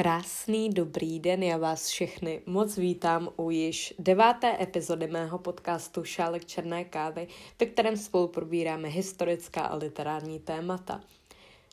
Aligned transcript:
Krásný 0.00 0.70
dobrý 0.70 1.20
den, 1.20 1.42
já 1.42 1.56
vás 1.56 1.88
všechny 1.88 2.42
moc 2.46 2.76
vítám 2.76 3.28
u 3.36 3.50
již 3.50 3.94
deváté 3.98 4.62
epizody 4.62 5.06
mého 5.06 5.38
podcastu 5.38 6.04
Šálek 6.04 6.44
černé 6.44 6.84
kávy, 6.84 7.28
ve 7.60 7.66
kterém 7.66 7.96
spolu 7.96 8.28
probíráme 8.28 8.88
historická 8.88 9.60
a 9.60 9.76
literární 9.76 10.38
témata. 10.38 11.00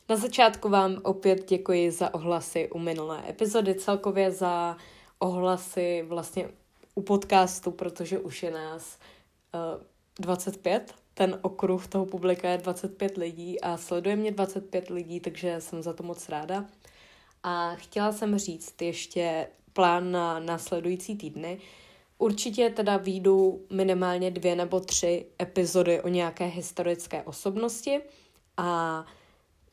Na 0.08 0.16
začátku 0.16 0.68
vám 0.68 0.98
opět 1.02 1.48
děkuji 1.48 1.90
za 1.90 2.14
ohlasy 2.14 2.68
u 2.70 2.78
minulé 2.78 3.24
epizody, 3.28 3.74
celkově 3.74 4.30
za 4.30 4.76
ohlasy 5.18 6.04
vlastně 6.08 6.48
u 6.94 7.02
podcastu, 7.02 7.70
protože 7.70 8.18
už 8.18 8.42
je 8.42 8.50
nás 8.50 8.98
uh, 9.54 9.82
25, 10.20 10.94
ten 11.14 11.38
okruh 11.42 11.86
toho 11.86 12.06
publika 12.06 12.48
je 12.48 12.58
25 12.58 13.16
lidí 13.16 13.60
a 13.60 13.76
sleduje 13.76 14.16
mě 14.16 14.32
25 14.32 14.90
lidí, 14.90 15.20
takže 15.20 15.60
jsem 15.60 15.82
za 15.82 15.92
to 15.92 16.02
moc 16.02 16.28
ráda. 16.28 16.64
A 17.42 17.74
chtěla 17.74 18.12
jsem 18.12 18.38
říct 18.38 18.82
ještě 18.82 19.48
plán 19.72 20.12
na 20.12 20.38
následující 20.38 21.16
týdny. 21.16 21.58
Určitě 22.18 22.70
teda 22.70 22.96
výjdu 22.96 23.66
minimálně 23.70 24.30
dvě 24.30 24.56
nebo 24.56 24.80
tři 24.80 25.26
epizody 25.42 26.00
o 26.00 26.08
nějaké 26.08 26.44
historické 26.44 27.22
osobnosti 27.22 28.00
a 28.56 29.04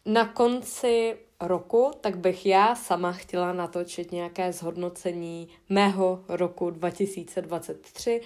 na 0.06 0.26
konci 0.26 1.18
roku, 1.42 1.92
tak 2.02 2.18
bych 2.18 2.46
já 2.46 2.76
sama 2.76 3.12
chtěla 3.12 3.54
natočit 3.54 4.12
nějaké 4.12 4.54
zhodnocení 4.54 5.48
mého 5.70 6.24
roku 6.28 6.70
2023, 6.70 8.22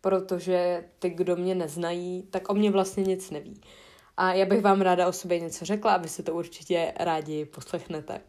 protože 0.00 0.84
ty, 0.98 1.10
kdo 1.10 1.36
mě 1.36 1.54
neznají, 1.54 2.22
tak 2.30 2.50
o 2.50 2.54
mě 2.54 2.70
vlastně 2.70 3.02
nic 3.02 3.30
neví. 3.30 3.60
A 4.16 4.32
já 4.32 4.46
bych 4.46 4.62
vám 4.62 4.80
ráda 4.80 5.08
o 5.08 5.12
sobě 5.12 5.40
něco 5.40 5.64
řekla 5.64 5.92
a 5.92 5.96
vy 5.96 6.08
si 6.08 6.22
to 6.22 6.34
určitě 6.34 6.92
rádi 6.96 7.44
poslechnete. 7.44 8.20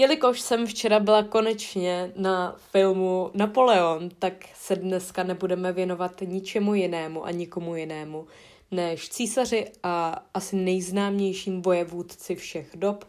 Jelikož 0.00 0.40
jsem 0.40 0.66
včera 0.66 1.00
byla 1.00 1.22
konečně 1.22 2.12
na 2.16 2.56
filmu 2.70 3.30
Napoleon, 3.34 4.08
tak 4.18 4.32
se 4.54 4.76
dneska 4.76 5.22
nebudeme 5.22 5.72
věnovat 5.72 6.20
ničemu 6.20 6.74
jinému 6.74 7.24
a 7.24 7.30
nikomu 7.30 7.76
jinému 7.76 8.26
než 8.70 9.08
císaři 9.08 9.70
a 9.82 10.24
asi 10.34 10.56
nejznámějším 10.56 11.62
vojevůdci 11.62 12.34
všech 12.34 12.70
dob, 12.74 13.04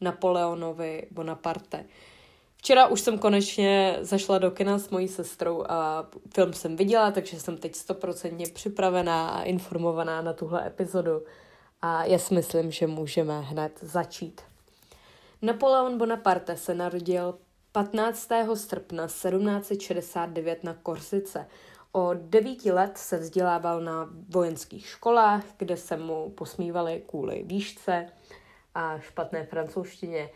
Napoleonovi 0.00 1.06
Bonaparte. 1.10 1.84
Včera 2.56 2.86
už 2.86 3.00
jsem 3.00 3.18
konečně 3.18 3.98
zašla 4.00 4.38
do 4.38 4.50
kina 4.50 4.78
s 4.78 4.90
mojí 4.90 5.08
sestrou 5.08 5.64
a 5.68 6.06
film 6.34 6.52
jsem 6.52 6.76
viděla, 6.76 7.10
takže 7.10 7.40
jsem 7.40 7.56
teď 7.56 7.74
stoprocentně 7.74 8.46
připravená 8.54 9.28
a 9.28 9.42
informovaná 9.42 10.22
na 10.22 10.32
tuhle 10.32 10.66
epizodu 10.66 11.22
a 11.82 12.04
já 12.04 12.18
si 12.18 12.34
myslím, 12.34 12.70
že 12.70 12.86
můžeme 12.86 13.40
hned 13.40 13.72
začít. 13.82 14.47
Napoleon 15.42 15.98
Bonaparte 15.98 16.56
se 16.56 16.74
narodil 16.74 17.38
15. 17.72 18.28
srpna 18.54 19.06
1769 19.06 20.64
na 20.64 20.74
Korsice. 20.74 21.46
O 21.92 22.10
devíti 22.14 22.72
let 22.72 22.98
se 22.98 23.18
vzdělával 23.18 23.80
na 23.80 24.08
vojenských 24.28 24.86
školách, 24.86 25.44
kde 25.56 25.76
se 25.76 25.96
mu 25.96 26.30
posmívali 26.30 27.02
kvůli 27.06 27.42
výšce 27.46 28.06
a 28.74 28.98
špatné 28.98 29.46
francouzštině. 29.46 30.30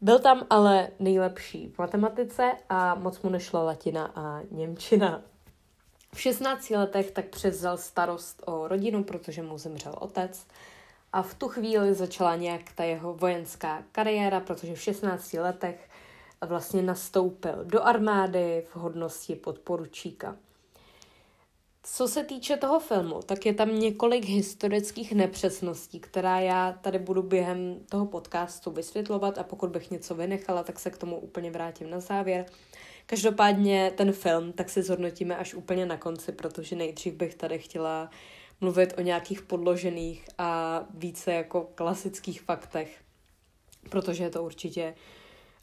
Byl 0.00 0.18
tam 0.18 0.46
ale 0.50 0.88
nejlepší 0.98 1.68
v 1.68 1.78
matematice 1.78 2.52
a 2.68 2.94
moc 2.94 3.22
mu 3.22 3.30
nešla 3.30 3.62
latina 3.62 4.12
a 4.14 4.40
němčina. 4.50 5.22
V 6.14 6.20
16 6.20 6.70
letech 6.70 7.10
tak 7.10 7.26
převzal 7.26 7.76
starost 7.76 8.42
o 8.46 8.68
rodinu, 8.68 9.04
protože 9.04 9.42
mu 9.42 9.58
zemřel 9.58 9.94
otec 9.98 10.46
a 11.12 11.22
v 11.22 11.34
tu 11.34 11.48
chvíli 11.48 11.94
začala 11.94 12.36
nějak 12.36 12.72
ta 12.74 12.84
jeho 12.84 13.14
vojenská 13.14 13.82
kariéra, 13.92 14.40
protože 14.40 14.74
v 14.74 14.80
16 14.80 15.32
letech 15.32 15.88
vlastně 16.46 16.82
nastoupil 16.82 17.64
do 17.64 17.82
armády 17.82 18.66
v 18.72 18.76
hodnosti 18.76 19.34
podporučíka. 19.34 20.36
Co 21.82 22.08
se 22.08 22.24
týče 22.24 22.56
toho 22.56 22.80
filmu, 22.80 23.20
tak 23.22 23.46
je 23.46 23.54
tam 23.54 23.78
několik 23.78 24.24
historických 24.24 25.12
nepřesností, 25.12 26.00
která 26.00 26.40
já 26.40 26.72
tady 26.72 26.98
budu 26.98 27.22
během 27.22 27.80
toho 27.88 28.06
podcastu 28.06 28.70
vysvětlovat 28.70 29.38
a 29.38 29.42
pokud 29.42 29.70
bych 29.70 29.90
něco 29.90 30.14
vynechala, 30.14 30.62
tak 30.62 30.78
se 30.78 30.90
k 30.90 30.98
tomu 30.98 31.18
úplně 31.18 31.50
vrátím 31.50 31.90
na 31.90 32.00
závěr. 32.00 32.46
Každopádně 33.06 33.92
ten 33.96 34.12
film 34.12 34.52
tak 34.52 34.70
si 34.70 34.82
zhodnotíme 34.82 35.36
až 35.36 35.54
úplně 35.54 35.86
na 35.86 35.96
konci, 35.96 36.32
protože 36.32 36.76
nejdřív 36.76 37.14
bych 37.14 37.34
tady 37.34 37.58
chtěla 37.58 38.10
mluvit 38.60 38.94
o 38.98 39.00
nějakých 39.00 39.42
podložených 39.42 40.28
a 40.38 40.80
více 40.94 41.32
jako 41.32 41.70
klasických 41.74 42.42
faktech, 42.42 43.00
protože 43.90 44.24
je 44.24 44.30
to 44.30 44.44
určitě 44.44 44.94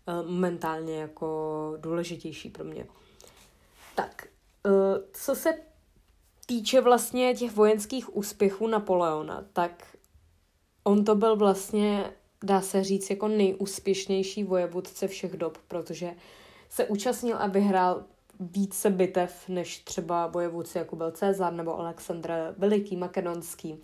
eh, 0.07 0.23
momentálně 0.23 0.99
jako 0.99 1.73
důležitější 1.77 2.49
pro 2.49 2.63
mě. 2.63 2.85
Tak, 3.95 4.27
eh, 4.65 4.69
co 5.13 5.35
se 5.35 5.57
týče 6.45 6.81
vlastně 6.81 7.35
těch 7.35 7.51
vojenských 7.51 8.15
úspěchů 8.15 8.67
Napoleona, 8.67 9.45
tak 9.53 9.97
on 10.83 11.05
to 11.05 11.15
byl 11.15 11.35
vlastně, 11.35 12.11
dá 12.43 12.61
se 12.61 12.83
říct, 12.83 13.09
jako 13.09 13.27
nejúspěšnější 13.27 14.43
vojevůdce 14.43 15.07
všech 15.07 15.37
dob, 15.37 15.57
protože 15.67 16.15
se 16.69 16.85
účastnil 16.85 17.37
a 17.39 17.47
vyhrál 17.47 18.05
více 18.39 18.89
bitev 18.89 19.49
než 19.49 19.79
třeba 19.79 20.27
vojevůdci, 20.27 20.77
jako 20.77 20.95
byl 20.95 21.11
Cezar 21.11 21.53
nebo 21.53 21.79
Alexandr 21.79 22.55
Veliký, 22.57 22.95
Makedonský. 22.95 23.83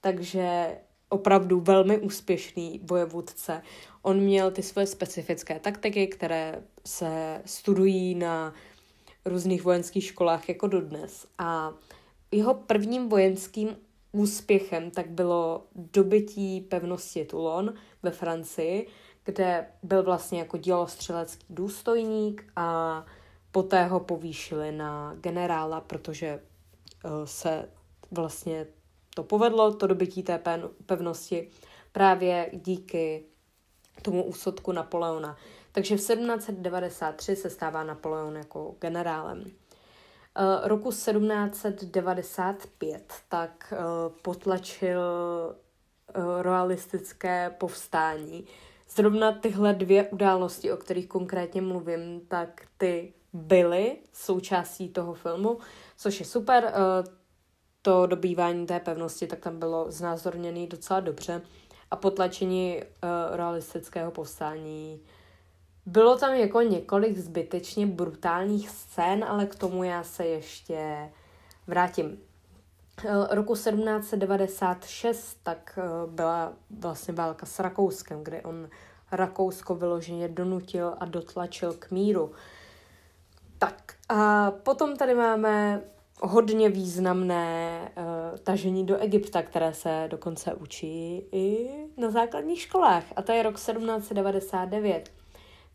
Takže 0.00 0.76
opravdu 1.08 1.60
velmi 1.60 1.98
úspěšný 1.98 2.80
vojevůdce. 2.84 3.62
On 4.02 4.20
měl 4.20 4.50
ty 4.50 4.62
svoje 4.62 4.86
specifické 4.86 5.60
taktiky, 5.60 6.06
které 6.06 6.62
se 6.86 7.42
studují 7.44 8.14
na 8.14 8.54
různých 9.24 9.64
vojenských 9.64 10.04
školách 10.04 10.48
jako 10.48 10.66
dodnes. 10.66 11.26
A 11.38 11.72
jeho 12.30 12.54
prvním 12.54 13.08
vojenským 13.08 13.76
úspěchem 14.12 14.90
tak 14.90 15.10
bylo 15.10 15.66
dobytí 15.74 16.60
pevnosti 16.60 17.24
Toulon 17.24 17.74
ve 18.02 18.10
Francii, 18.10 18.88
kde 19.24 19.66
byl 19.82 20.02
vlastně 20.02 20.38
jako 20.38 20.56
dělostřelecký 20.56 21.46
důstojník 21.50 22.44
a 22.56 23.06
poté 23.52 23.84
ho 23.84 24.00
povýšili 24.00 24.72
na 24.72 25.14
generála, 25.20 25.80
protože 25.80 26.42
uh, 27.04 27.10
se 27.24 27.68
vlastně 28.10 28.66
to 29.14 29.22
povedlo, 29.22 29.74
to 29.74 29.86
dobytí 29.86 30.22
té 30.22 30.40
pevnosti, 30.86 31.50
právě 31.92 32.50
díky 32.52 33.24
tomu 34.02 34.24
úsudku 34.24 34.72
Napoleona. 34.72 35.36
Takže 35.72 35.96
v 35.96 36.00
1793 36.00 37.36
se 37.36 37.50
stává 37.50 37.84
Napoleon 37.84 38.36
jako 38.36 38.74
generálem. 38.80 39.40
Uh, 39.40 39.46
roku 40.62 40.90
1795 40.90 43.12
tak 43.28 43.72
uh, 43.72 43.78
potlačil 44.22 45.02
royalistické 46.42 47.54
povstání. 47.58 48.46
Zrovna 48.88 49.32
tyhle 49.32 49.74
dvě 49.74 50.08
události, 50.08 50.72
o 50.72 50.76
kterých 50.76 51.08
konkrétně 51.08 51.62
mluvím, 51.62 52.20
tak 52.28 52.62
ty 52.78 53.12
byly 53.32 53.96
součástí 54.12 54.88
toho 54.88 55.14
filmu, 55.14 55.58
což 55.96 56.20
je 56.20 56.26
super. 56.26 56.64
Eh, 56.74 57.22
to 57.82 58.06
dobývání 58.06 58.66
té 58.66 58.80
pevnosti, 58.80 59.26
tak 59.26 59.38
tam 59.40 59.58
bylo 59.58 59.90
znázorněné 59.90 60.66
docela 60.66 61.00
dobře. 61.00 61.42
A 61.90 61.96
potlačení 61.96 62.76
uh, 62.76 63.36
realistického 63.36 64.10
povstání. 64.10 65.00
Bylo 65.86 66.16
tam 66.18 66.34
jako 66.34 66.60
několik 66.60 67.18
zbytečně 67.18 67.86
brutálních 67.86 68.70
scén, 68.70 69.24
ale 69.24 69.46
k 69.46 69.54
tomu 69.54 69.84
já 69.84 70.02
se 70.02 70.26
ještě 70.26 71.10
vrátím. 71.66 72.06
Uh, 72.06 73.26
roku 73.30 73.54
1796 73.54 75.38
tak 75.42 75.78
byla 76.06 76.52
vlastně 76.70 77.14
válka 77.14 77.46
s 77.46 77.58
Rakouskem, 77.58 78.24
kde 78.24 78.42
on 78.42 78.68
Rakousko 79.12 79.74
vyloženě 79.74 80.28
donutil 80.28 80.94
a 81.00 81.04
dotlačil 81.04 81.72
k 81.72 81.90
míru. 81.90 82.32
Tak 83.62 83.94
a 84.08 84.50
potom 84.50 84.96
tady 84.96 85.14
máme 85.14 85.82
hodně 86.20 86.68
významné 86.68 87.80
uh, 87.96 88.38
tažení 88.38 88.86
do 88.86 88.98
Egypta, 88.98 89.42
které 89.42 89.74
se 89.74 90.06
dokonce 90.10 90.54
učí 90.54 91.22
i 91.32 91.70
na 91.96 92.10
základních 92.10 92.60
školách. 92.60 93.04
A 93.16 93.22
to 93.22 93.32
je 93.32 93.42
rok 93.42 93.54
1799. 93.54 95.10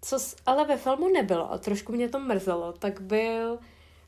Co 0.01 0.17
ale 0.45 0.65
ve 0.65 0.77
filmu 0.77 1.07
nebylo, 1.07 1.51
a 1.51 1.57
trošku 1.57 1.91
mě 1.91 2.09
to 2.09 2.19
mrzelo, 2.19 2.73
tak 2.73 3.01
byl 3.01 3.59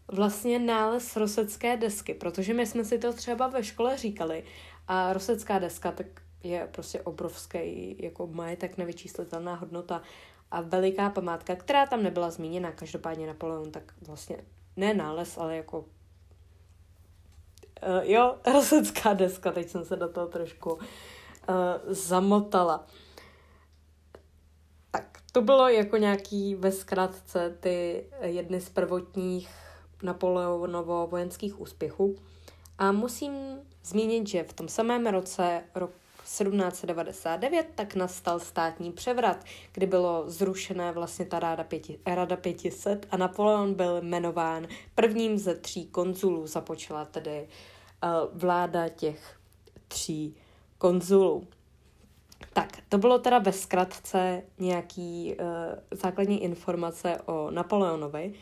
vlastně 0.08 0.60
nález 0.60 1.16
rosecké 1.16 1.78
desky, 1.78 2.14
protože 2.14 2.54
my 2.54 2.66
jsme 2.66 2.86
si 2.86 3.00
to 3.00 3.14
třeba 3.14 3.48
ve 3.48 3.64
škole 3.64 3.98
říkali 3.98 4.44
a 4.88 5.14
rosecká 5.14 5.60
deska 5.60 5.92
tak 5.92 6.08
je 6.44 6.68
prostě 6.72 7.02
obrovský 7.02 7.96
jako 8.00 8.28
majetek, 8.28 8.78
nevyčíslitelná 8.78 9.56
hodnota 9.56 10.02
a 10.52 10.62
veliká 10.62 11.10
památka, 11.10 11.56
která 11.56 11.86
tam 11.86 12.04
nebyla 12.04 12.32
zmíněna, 12.32 12.72
každopádně 12.72 13.28
Napoleon, 13.28 13.72
tak 13.72 13.94
vlastně 14.08 14.38
ne 14.76 14.94
nález, 14.94 15.38
ale 15.38 15.56
jako 15.56 15.80
uh, 15.80 15.86
jo, 18.04 18.36
rosecká 18.54 19.14
deska, 19.14 19.52
teď 19.52 19.70
jsem 19.70 19.86
se 19.86 19.96
do 19.96 20.10
toho 20.10 20.28
trošku 20.28 20.74
uh, 20.74 20.80
zamotala. 21.88 22.86
Tak, 24.92 25.22
to 25.32 25.42
bylo 25.42 25.70
jako 25.70 25.98
nějaký 25.98 26.56
ve 26.56 26.72
zkratce 26.72 27.58
ty 27.60 28.06
jedny 28.22 28.62
z 28.62 28.70
prvotních 28.70 29.50
Napoleonovo 30.04 31.08
vojenských 31.08 31.62
úspěchů. 31.62 32.16
A 32.78 32.92
musím 32.92 33.34
zmínit, 33.84 34.28
že 34.28 34.44
v 34.44 34.54
tom 34.54 34.68
samém 34.68 35.08
roce, 35.08 35.64
rok 35.76 35.92
1799, 36.30 37.68
tak 37.76 37.96
nastal 37.96 38.40
státní 38.40 38.92
převrat, 38.92 39.46
kdy 39.72 39.86
bylo 39.86 40.24
zrušené 40.28 40.92
vlastně 40.92 41.26
ta 41.26 41.40
ráda, 41.40 41.64
pěti, 41.64 42.00
rada 42.06 42.36
500 42.36 43.08
a 43.12 43.18
Napoleon 43.18 43.74
byl 43.74 44.02
jmenován 44.02 44.68
prvním 44.96 45.38
ze 45.38 45.56
tří 45.56 45.86
konzulů. 45.86 46.48
Započala 46.48 47.06
tedy 47.06 47.48
uh, 48.04 48.40
vláda 48.40 48.90
těch 48.90 49.40
tří 49.88 50.36
konzulů. 50.78 51.48
Tak, 52.54 52.78
to 52.90 52.98
bylo 52.98 53.20
teda 53.20 53.40
ve 53.40 53.54
zkratce 53.54 54.44
nějaký 54.60 55.36
uh, 55.40 55.48
základní 55.92 56.44
informace 56.44 57.18
o 57.26 57.52
Napoleonovi. 57.52 58.34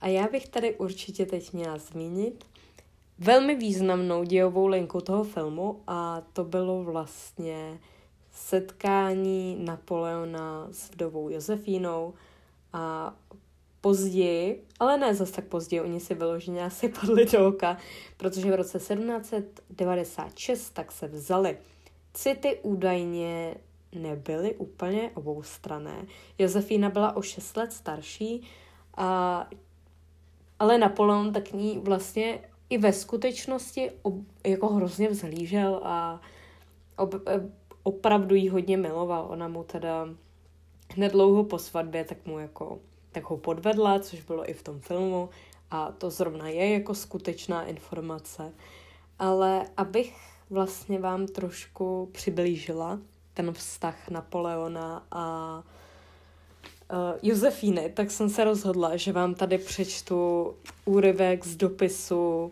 A 0.00 0.08
já 0.08 0.28
bych 0.28 0.48
tady 0.48 0.76
určitě 0.76 1.26
teď 1.26 1.52
měla 1.52 1.78
zmínit 1.78 2.44
velmi 3.20 3.54
významnou 3.54 4.24
dějovou 4.24 4.66
linku 4.66 5.00
toho 5.00 5.24
filmu 5.24 5.82
a 5.86 6.22
to 6.32 6.44
bylo 6.44 6.84
vlastně 6.84 7.78
setkání 8.32 9.56
Napoleona 9.60 10.68
s 10.70 10.90
vdovou 10.90 11.28
Josefínou 11.28 12.14
a 12.72 13.14
později, 13.80 14.64
ale 14.80 14.98
ne 14.98 15.14
zase 15.14 15.32
tak 15.32 15.44
později, 15.44 15.80
oni 15.80 16.00
si 16.00 16.14
vyloženě 16.14 16.64
asi 16.64 16.88
padli 17.00 17.26
do 17.26 17.48
oka, 17.48 17.76
protože 18.16 18.50
v 18.50 18.54
roce 18.54 18.78
1796 18.78 20.70
tak 20.70 20.92
se 20.92 21.08
vzali. 21.08 21.58
City 22.14 22.58
údajně 22.62 23.54
nebyly 23.92 24.54
úplně 24.54 25.10
oboustrané. 25.14 26.06
Josefína 26.38 26.90
byla 26.90 27.16
o 27.16 27.22
6 27.22 27.56
let 27.56 27.72
starší, 27.72 28.42
a, 28.96 29.48
ale 30.58 30.78
Napoleon 30.78 31.32
tak 31.32 31.52
ní 31.52 31.78
vlastně 31.78 32.49
i 32.70 32.78
ve 32.78 32.92
skutečnosti 32.92 33.90
ob, 34.02 34.14
jako 34.46 34.68
hrozně 34.68 35.08
vzhlížel 35.08 35.80
a 35.84 36.20
ob, 36.96 37.14
e, 37.14 37.50
opravdu 37.82 38.34
jí 38.34 38.48
hodně 38.48 38.76
miloval. 38.76 39.26
Ona 39.30 39.48
mu 39.48 39.64
teda 39.64 40.08
hned 40.94 41.12
dlouho 41.12 41.44
po 41.44 41.58
svatbě 41.58 42.04
tak 42.04 42.26
mu 42.26 42.38
jako 42.38 42.78
tak 43.12 43.30
ho 43.30 43.36
podvedla, 43.36 43.98
což 43.98 44.22
bylo 44.22 44.50
i 44.50 44.52
v 44.52 44.62
tom 44.62 44.80
filmu 44.80 45.28
a 45.70 45.92
to 45.92 46.10
zrovna 46.10 46.48
je 46.48 46.72
jako 46.72 46.94
skutečná 46.94 47.64
informace. 47.64 48.52
Ale 49.18 49.66
abych 49.76 50.16
vlastně 50.50 50.98
vám 50.98 51.26
trošku 51.26 52.08
přiblížila 52.12 52.98
ten 53.34 53.52
vztah 53.52 54.08
Napoleona 54.08 55.06
a 55.10 55.62
Josefíny, 57.22 57.92
tak 57.94 58.10
jsem 58.10 58.30
se 58.30 58.44
rozhodla, 58.44 58.96
že 58.96 59.12
vám 59.12 59.34
tady 59.34 59.58
přečtu 59.58 60.54
úryvek 60.84 61.46
z 61.46 61.56
dopisu 61.56 62.44
uh, 62.44 62.50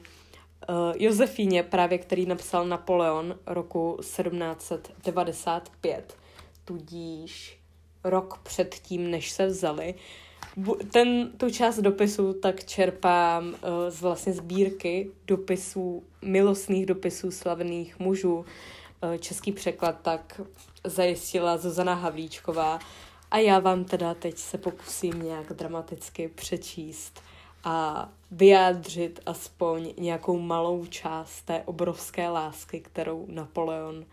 Josefíně, 0.97 1.63
právě 1.63 1.99
který 1.99 2.27
napsal 2.27 2.67
Napoleon 2.67 3.39
roku 3.47 3.97
1795, 4.01 6.17
tudíž 6.65 7.59
rok 8.05 8.41
před 8.43 8.75
tím, 8.75 9.11
než 9.11 9.31
se 9.31 9.47
vzali. 9.47 9.95
Ten, 10.93 11.31
tu 11.37 11.51
část 11.51 11.79
dopisu 11.79 12.33
tak 12.33 12.65
čerpám 12.65 13.49
uh, 13.49 13.55
z 13.89 14.01
vlastně 14.01 14.33
sbírky 14.33 15.11
dopisů, 15.27 16.03
milostných 16.23 16.87
dopisů 16.87 17.31
slavných 17.31 17.99
mužů. 17.99 18.45
Český 19.19 19.53
překlad 19.53 19.97
tak 20.03 20.41
zajistila 20.85 21.57
Zuzana 21.57 21.95
Havlíčková 21.95 22.79
a 23.31 23.39
já 23.39 23.59
vám 23.59 23.85
teda 23.85 24.15
teď 24.15 24.39
se 24.39 24.59
pokusím 24.59 25.23
nějak 25.23 25.53
dramaticky 25.53 26.29
přečíst 26.29 27.21
a 27.65 28.09
vyjádřit 28.31 29.21
aspoň 29.27 29.95
nějakou 29.99 30.39
malou 30.39 30.87
část 30.87 31.43
té 31.43 31.63
obrovské 31.63 32.29
lásky, 32.29 32.81
kterou 32.81 33.27
Napoleon 33.29 34.05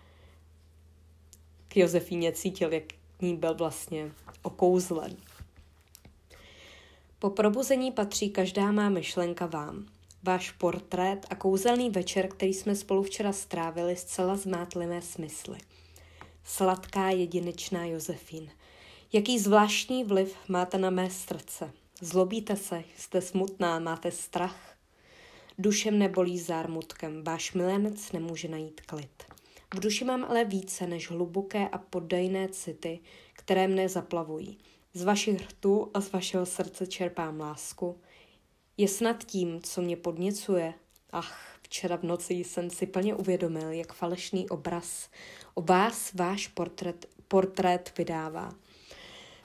k 1.67 1.77
Josefíně 1.77 2.31
cítil, 2.31 2.73
jak 2.73 2.83
ní 3.21 3.35
byl 3.35 3.55
vlastně 3.55 4.11
okouzlen. 4.41 5.15
Po 7.19 7.29
probuzení 7.29 7.91
patří 7.91 8.29
každá 8.29 8.71
má 8.71 8.89
myšlenka 8.89 9.45
vám. 9.45 9.85
Váš 10.23 10.51
portrét 10.51 11.25
a 11.29 11.35
kouzelný 11.35 11.89
večer, 11.89 12.27
který 12.27 12.53
jsme 12.53 12.75
spolu 12.75 13.03
včera 13.03 13.33
strávili, 13.33 13.95
zcela 13.95 14.35
zmátlivé 14.35 15.01
smysly. 15.01 15.57
Sladká 16.43 17.09
jedinečná 17.09 17.85
Josefín– 17.85 18.49
Jaký 19.15 19.39
zvláštní 19.39 20.03
vliv 20.03 20.35
máte 20.47 20.77
na 20.77 20.89
mé 20.89 21.09
srdce? 21.09 21.71
Zlobíte 22.01 22.55
se, 22.55 22.83
jste 22.97 23.21
smutná, 23.21 23.79
máte 23.79 24.11
strach? 24.11 24.75
Duše 25.57 25.91
mne 25.91 26.09
bolí 26.09 26.39
zármutkem, 26.39 27.23
váš 27.23 27.53
milenec 27.53 28.11
nemůže 28.11 28.47
najít 28.47 28.81
klid. 28.81 29.23
V 29.73 29.79
duši 29.79 30.05
mám 30.05 30.23
ale 30.23 30.45
více 30.45 30.87
než 30.87 31.09
hluboké 31.09 31.67
a 31.67 31.77
poddajné 31.77 32.49
city, 32.49 32.99
které 33.33 33.67
mne 33.67 33.89
zaplavují. 33.89 34.57
Z 34.93 35.03
vašich 35.03 35.41
hrtů 35.41 35.91
a 35.93 36.01
z 36.01 36.11
vašeho 36.11 36.45
srdce 36.45 36.87
čerpám 36.87 37.39
lásku. 37.39 37.99
Je 38.77 38.87
snad 38.87 39.23
tím, 39.23 39.61
co 39.61 39.81
mě 39.81 39.97
podněcuje. 39.97 40.73
Ach, 41.11 41.57
včera 41.61 41.95
v 41.95 42.03
noci 42.03 42.33
jsem 42.33 42.69
si 42.69 42.85
plně 42.85 43.15
uvědomil, 43.15 43.71
jak 43.71 43.93
falešný 43.93 44.49
obraz 44.49 45.09
o 45.53 45.61
vás 45.61 46.13
váš 46.13 46.47
portrét, 46.47 47.05
portrét 47.27 47.93
vydává. 47.97 48.64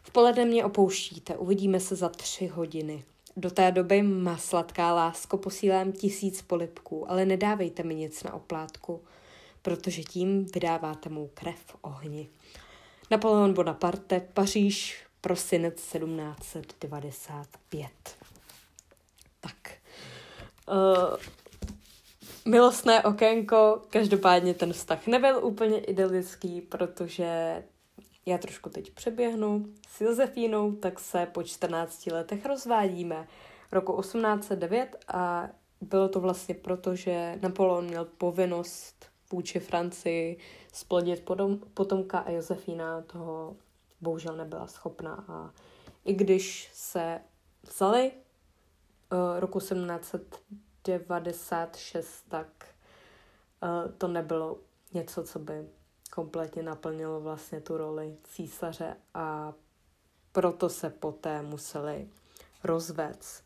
V 0.02 0.10
poledne 0.10 0.44
mě 0.44 0.64
opouštíte, 0.64 1.36
uvidíme 1.36 1.80
se 1.80 1.96
za 1.96 2.08
tři 2.08 2.46
hodiny. 2.46 3.04
Do 3.36 3.50
té 3.50 3.72
doby, 3.72 4.02
má 4.02 4.36
sladká 4.36 4.94
lásko, 4.94 5.38
posílám 5.38 5.92
tisíc 5.92 6.42
polipků, 6.42 7.10
ale 7.10 7.24
nedávejte 7.24 7.82
mi 7.82 7.94
nic 7.94 8.22
na 8.22 8.34
oplátku, 8.34 9.00
protože 9.62 10.02
tím 10.02 10.46
vydáváte 10.54 11.08
mou 11.08 11.30
krev 11.34 11.76
ohni. 11.80 12.28
Napoleon 13.10 13.54
Bonaparte, 13.54 14.20
Paříž, 14.34 15.04
prosinec 15.20 15.74
1795. 15.74 17.90
Tak. 19.40 19.72
Uh, 20.68 21.16
milostné 22.44 23.02
okénko, 23.02 23.82
každopádně 23.90 24.54
ten 24.54 24.72
vztah 24.72 25.06
nebyl 25.06 25.44
úplně 25.44 25.78
idylický, 25.78 26.60
protože 26.60 27.62
já 28.30 28.38
trošku 28.38 28.70
teď 28.70 28.90
přeběhnu. 28.90 29.66
S 29.88 30.00
Josefínou 30.00 30.72
tak 30.72 31.00
se 31.00 31.26
po 31.26 31.42
14 31.42 32.06
letech 32.06 32.46
rozvádíme 32.46 33.28
roku 33.72 34.00
1809 34.00 35.04
a 35.08 35.48
bylo 35.80 36.08
to 36.08 36.20
vlastně 36.20 36.54
proto, 36.54 36.96
že 36.96 37.38
Napoleon 37.42 37.86
měl 37.86 38.04
povinnost 38.04 39.06
vůči 39.32 39.60
Francii 39.60 40.38
splodit 40.72 41.24
potom, 41.24 41.58
potomka 41.74 42.18
a 42.18 42.30
Josefína 42.30 43.02
toho 43.02 43.56
bohužel 44.00 44.36
nebyla 44.36 44.66
schopná. 44.66 45.24
A 45.28 45.50
i 46.04 46.14
když 46.14 46.70
se 46.72 47.20
vzali 47.62 48.12
uh, 48.12 48.18
roku 49.40 49.60
1796, 49.60 52.24
tak 52.28 52.46
uh, 53.62 53.68
to 53.98 54.08
nebylo 54.08 54.58
něco, 54.92 55.22
co 55.22 55.38
by 55.38 55.68
kompletně 56.10 56.62
naplnilo 56.62 57.20
vlastně 57.20 57.60
tu 57.60 57.76
roli 57.76 58.16
císaře 58.24 58.96
a 59.14 59.52
proto 60.32 60.68
se 60.68 60.90
poté 60.90 61.42
museli 61.42 62.08
rozvést. 62.64 63.44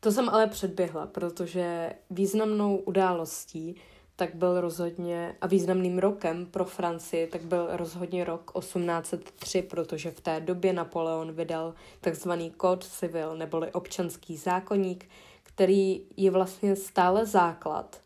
To 0.00 0.12
jsem 0.12 0.28
ale 0.28 0.46
předběhla, 0.46 1.06
protože 1.06 1.92
významnou 2.10 2.76
událostí 2.76 3.76
tak 4.18 4.34
byl 4.34 4.60
rozhodně, 4.60 5.36
a 5.40 5.46
významným 5.46 5.98
rokem 5.98 6.46
pro 6.46 6.64
Francii, 6.64 7.26
tak 7.26 7.42
byl 7.42 7.68
rozhodně 7.70 8.24
rok 8.24 8.52
1803, 8.58 9.62
protože 9.62 10.10
v 10.10 10.20
té 10.20 10.40
době 10.40 10.72
Napoleon 10.72 11.32
vydal 11.32 11.74
takzvaný 12.00 12.52
Code 12.60 12.86
Civil, 12.86 13.36
neboli 13.36 13.72
občanský 13.72 14.36
zákonník, 14.36 15.08
který 15.42 16.02
je 16.16 16.30
vlastně 16.30 16.76
stále 16.76 17.26
základ 17.26 18.00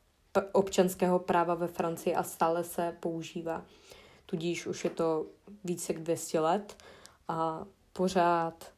občanského 0.52 1.18
práva 1.18 1.54
ve 1.54 1.66
Francii 1.66 2.14
a 2.14 2.22
stále 2.22 2.64
se 2.64 2.96
používá. 3.00 3.64
Tudíž 4.26 4.66
už 4.66 4.84
je 4.84 4.90
to 4.90 5.26
více 5.64 5.92
jak 5.92 6.02
200 6.02 6.40
let 6.40 6.76
a 7.28 7.64
pořád 7.92 8.72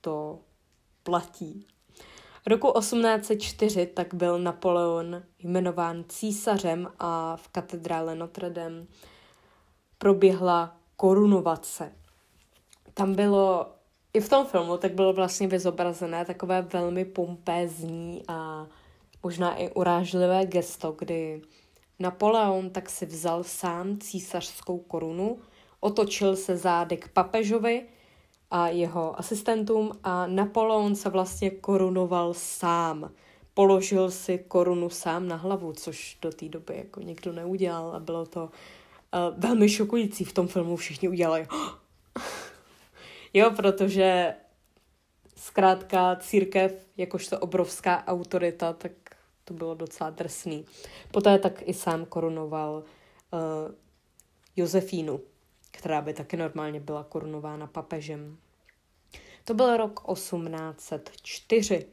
to 0.00 0.38
platí. 1.02 1.66
Roku 2.46 2.72
1804 2.78 3.86
tak 3.86 4.14
byl 4.14 4.38
Napoleon 4.38 5.22
jmenován 5.38 6.04
císařem 6.08 6.88
a 6.98 7.36
v 7.36 7.48
katedrále 7.48 8.14
Notre 8.14 8.50
Dame 8.50 8.86
proběhla 9.98 10.76
korunovace. 10.96 11.92
Tam 12.94 13.14
bylo, 13.14 13.66
i 14.12 14.20
v 14.20 14.28
tom 14.28 14.46
filmu, 14.46 14.76
tak 14.76 14.92
bylo 14.94 15.12
vlastně 15.12 15.48
vyzobrazené 15.48 16.24
takové 16.24 16.62
velmi 16.62 17.04
pompézní 17.04 18.22
a 18.28 18.66
možná 19.22 19.56
i 19.56 19.70
urážlivé 19.70 20.46
gesto, 20.46 20.92
kdy 20.98 21.42
Napoleon 21.98 22.70
tak 22.70 22.90
si 22.90 23.06
vzal 23.06 23.44
sám 23.44 23.98
císařskou 23.98 24.78
korunu, 24.78 25.38
otočil 25.80 26.36
se 26.36 26.56
zády 26.56 26.96
k 26.96 27.08
papežovi 27.08 27.86
a 28.50 28.68
jeho 28.68 29.18
asistentům 29.18 29.92
a 30.04 30.26
Napoleon 30.26 30.96
se 30.96 31.08
vlastně 31.08 31.50
korunoval 31.50 32.34
sám. 32.34 33.10
Položil 33.54 34.10
si 34.10 34.38
korunu 34.38 34.90
sám 34.90 35.28
na 35.28 35.36
hlavu, 35.36 35.72
což 35.72 36.18
do 36.22 36.30
té 36.30 36.48
doby 36.48 36.76
jako 36.76 37.00
někdo 37.00 37.32
neudělal 37.32 37.90
a 37.96 38.00
bylo 38.00 38.26
to 38.26 38.44
uh, 38.44 38.50
velmi 39.38 39.68
šokující. 39.68 40.24
V 40.24 40.32
tom 40.32 40.48
filmu 40.48 40.76
všichni 40.76 41.08
udělali 41.08 41.46
jo, 43.34 43.50
protože 43.56 44.34
zkrátka 45.36 46.16
církev, 46.16 46.86
jakožto 46.96 47.38
obrovská 47.38 48.06
autorita, 48.06 48.72
tak 48.72 48.92
to 49.50 49.54
bylo 49.54 49.74
docela 49.74 50.10
drsný. 50.10 50.64
Poté 51.10 51.38
tak 51.38 51.62
i 51.68 51.74
sám 51.74 52.04
korunoval 52.04 52.72
uh, 53.32 53.40
Josefínu, 54.56 55.20
která 55.70 56.02
by 56.02 56.14
taky 56.14 56.36
normálně 56.36 56.80
byla 56.80 57.04
korunována 57.04 57.66
papežem. 57.66 58.38
To 59.44 59.54
byl 59.54 59.76
rok 59.76 60.00
1804. 60.12 61.86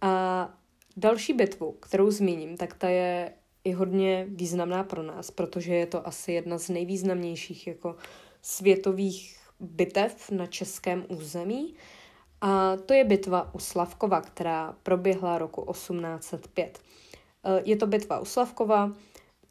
A 0.00 0.48
další 0.96 1.32
bitvu, 1.32 1.72
kterou 1.72 2.10
zmíním, 2.10 2.56
tak 2.56 2.74
ta 2.74 2.88
je 2.88 3.32
i 3.64 3.72
hodně 3.72 4.26
významná 4.28 4.84
pro 4.84 5.02
nás, 5.02 5.30
protože 5.30 5.74
je 5.74 5.86
to 5.86 6.06
asi 6.06 6.32
jedna 6.32 6.58
z 6.58 6.68
nejvýznamnějších 6.68 7.66
jako 7.66 7.96
světových 8.42 9.38
bitev 9.60 10.30
na 10.30 10.46
českém 10.46 11.06
území. 11.08 11.74
A 12.40 12.76
to 12.76 12.94
je 12.94 13.04
bitva 13.04 13.54
u 13.54 13.58
Slavkova, 13.58 14.20
která 14.20 14.76
proběhla 14.82 15.38
roku 15.38 15.72
1805. 15.72 16.80
E, 17.44 17.62
je 17.64 17.76
to 17.76 17.86
bitva 17.86 18.20
u 18.20 18.24
Slavkova, 18.24 18.92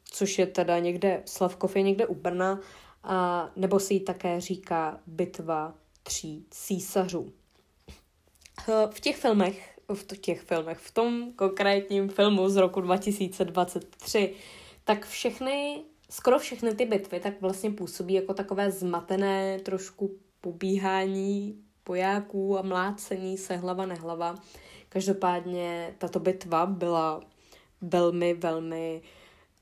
což 0.04 0.38
je 0.38 0.46
teda 0.46 0.78
někde, 0.78 1.22
Slavkov 1.24 1.76
je 1.76 1.82
někde 1.82 2.06
u 2.06 2.14
Brna, 2.14 2.60
a, 3.02 3.50
nebo 3.56 3.80
se 3.80 3.94
jí 3.94 4.00
také 4.00 4.40
říká 4.40 5.00
bitva 5.06 5.74
tří 6.02 6.46
císařů. 6.50 7.32
E, 8.68 8.88
v 8.90 9.00
těch 9.00 9.16
filmech, 9.16 9.78
v 9.94 10.18
těch 10.18 10.40
filmech, 10.40 10.78
v 10.78 10.90
tom 10.90 11.32
konkrétním 11.32 12.08
filmu 12.08 12.48
z 12.48 12.56
roku 12.56 12.80
2023, 12.80 14.34
tak 14.84 15.06
všechny, 15.06 15.82
skoro 16.10 16.38
všechny 16.38 16.74
ty 16.74 16.84
bitvy 16.84 17.20
tak 17.20 17.40
vlastně 17.40 17.70
působí 17.70 18.14
jako 18.14 18.34
takové 18.34 18.70
zmatené 18.70 19.58
trošku 19.58 20.18
pobíhání 20.40 21.65
pojáků 21.86 22.58
a 22.58 22.62
mlácení 22.62 23.38
se 23.38 23.56
hlava 23.56 23.86
nehlava. 23.86 24.34
Každopádně 24.88 25.94
tato 25.98 26.20
bitva 26.20 26.66
byla 26.66 27.20
velmi, 27.80 28.34
velmi 28.34 29.02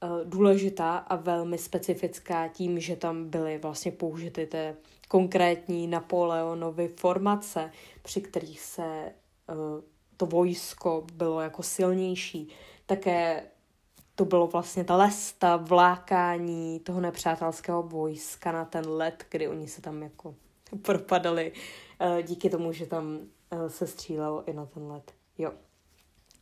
uh, 0.02 0.09
důležitá 0.25 0.97
a 0.97 1.16
velmi 1.16 1.59
specifická 1.59 2.49
tím, 2.49 2.81
že 2.81 2.97
tam 2.97 3.31
byly 3.31 3.59
vlastně 3.59 3.93
použity 3.93 4.47
ty 4.47 4.75
konkrétní 5.09 5.87
Napoleonovy 5.87 6.88
formace, 6.97 7.71
při 8.02 8.21
kterých 8.21 8.61
se 8.61 9.12
uh, 9.49 9.85
to 10.16 10.26
vojsko 10.26 11.07
bylo 11.12 11.40
jako 11.40 11.62
silnější. 11.62 12.49
Také 12.87 13.43
to 14.14 14.25
bylo 14.25 14.47
vlastně 14.47 14.85
ta 14.85 14.97
lesta, 14.97 15.57
vlákání 15.57 16.81
toho 16.81 17.00
nepřátelského 17.00 17.83
vojska 17.83 18.52
na 18.52 18.64
ten 18.64 18.88
let, 18.88 19.26
kdy 19.31 19.49
oni 19.49 19.69
se 19.69 19.83
tam 19.83 20.02
jako 20.02 20.35
propadali 20.83 21.52
díky 22.23 22.50
tomu, 22.50 22.73
že 22.73 22.87
tam 22.87 23.18
uh, 23.52 23.66
se 23.66 23.87
střílelo 23.87 24.44
i 24.49 24.52
na 24.52 24.66
ten 24.66 24.82
let. 24.82 25.12
Jo. 25.38 25.52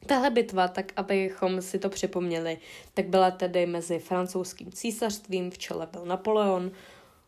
Tahle 0.07 0.31
bitva, 0.31 0.69
tak 0.69 0.93
abychom 0.97 1.63
si 1.63 1.79
to 1.79 1.89
připomněli, 1.89 2.59
tak 2.95 3.07
byla 3.07 3.31
tedy 3.31 3.67
mezi 3.67 3.99
francouzským 3.99 4.73
císařstvím, 4.73 5.51
v 5.51 5.59
čele 5.59 5.87
byl 5.87 6.05
Napoleon, 6.05 6.71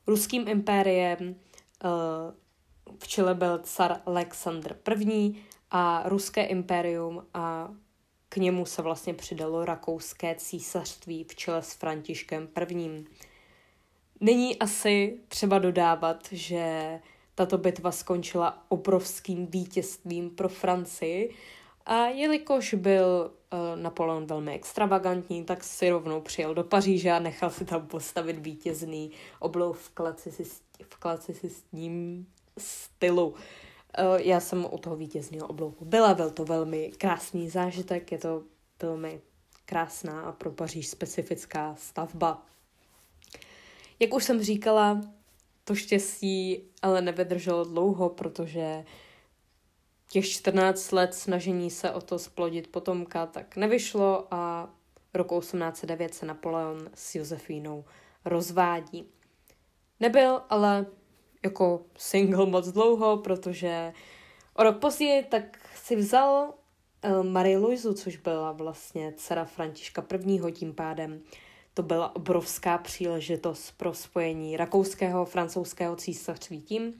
ruským 0.07 0.49
impériem, 0.49 1.21
uh, 1.29 2.95
v 2.99 3.09
čele 3.09 3.35
byl 3.35 3.59
car 3.59 4.01
Alexandr 4.07 4.77
I 5.09 5.35
a 5.71 6.03
ruské 6.09 6.45
impérium 6.45 7.27
a 7.35 7.75
k 8.29 8.37
němu 8.37 8.67
se 8.67 8.83
vlastně 8.83 9.15
přidalo 9.15 9.65
rakouské 9.65 10.35
císařství 10.35 11.25
v 11.25 11.35
čele 11.35 11.63
s 11.63 11.73
Františkem 11.73 12.49
I. 12.69 13.05
Není 14.21 14.59
asi 14.59 15.19
třeba 15.29 15.59
dodávat, 15.59 16.29
že 16.33 16.99
tato 17.35 17.59
bitva 17.59 17.93
skončila 17.93 18.65
obrovským 18.69 19.47
vítězstvím 19.47 20.31
pro 20.31 20.49
Francii 20.49 21.35
a 21.87 22.07
jelikož 22.07 22.75
byl 22.75 23.31
uh, 23.53 23.83
Napoleon 23.83 24.27
velmi 24.27 24.55
extravagantní, 24.55 25.45
tak 25.45 25.65
si 25.65 25.91
rovnou 25.91 26.21
přijel 26.21 26.55
do 26.55 26.65
Paříže 26.65 27.11
a 27.11 27.19
nechal 27.19 27.51
si 27.51 27.65
tam 27.65 27.87
postavit 27.87 28.39
vítězný 28.39 29.11
oblouk 29.39 29.77
v, 29.77 29.91
klasicistním 30.99 32.27
stylu. 32.59 33.27
Uh, 33.29 33.37
já 34.17 34.41
jsem 34.41 34.67
u 34.71 34.79
toho 34.79 34.97
vítězného 34.97 35.47
oblouku 35.47 35.85
byla, 35.85 36.15
byl 36.15 36.31
to 36.31 36.45
velmi 36.45 36.93
krásný 36.99 37.51
zážitek, 37.51 38.13
je 38.13 38.19
to 38.19 38.43
velmi 38.83 39.21
krásná 39.67 40.21
a 40.21 40.33
pro 40.33 40.51
Paříž 40.51 40.89
specifická 40.89 41.75
stavba. 41.79 42.43
Jak 44.01 44.15
už 44.15 44.25
jsem 44.25 44.43
říkala, 44.43 45.01
to 45.65 45.75
štěstí 45.75 46.63
ale 46.83 47.03
nevydrželo 47.03 47.65
dlouho, 47.65 48.09
protože 48.09 48.85
těch 50.11 50.29
14 50.29 50.93
let 50.93 51.15
snažení 51.15 51.71
se 51.71 51.91
o 51.91 52.01
to 52.01 52.19
splodit 52.19 52.69
potomka 52.69 53.27
tak 53.27 53.57
nevyšlo 53.57 54.27
a 54.31 54.71
roku 55.15 55.41
1809 55.41 56.15
se 56.15 56.27
Napoleon 56.27 56.91
s 56.95 57.15
Josefínou 57.15 57.85
rozvádí. 58.25 59.09
Nebyl 60.01 60.43
ale 60.51 60.87
jako 61.45 61.85
single 61.99 62.47
moc 62.47 62.69
dlouho, 62.69 63.17
protože 63.17 63.93
o 64.55 64.63
rok 64.63 64.79
později 64.79 65.25
tak 65.25 65.59
si 65.75 65.97
vzal 65.97 66.55
eh, 67.03 67.23
Marie 67.23 67.59
Louisu, 67.59 67.95
což 67.95 68.17
byla 68.17 68.53
vlastně 68.53 69.13
dcera 69.17 69.45
Františka 69.45 70.07
I. 70.25 70.53
tím 70.53 70.75
pádem 70.75 71.23
to 71.75 71.83
byla 71.83 72.17
obrovská 72.17 72.79
příležitost 72.79 73.71
pro 73.77 73.95
spojení 73.95 74.57
rakouského 74.57 75.25
francouzského 75.25 75.97
císařství 75.97 76.63
tím, 76.63 76.95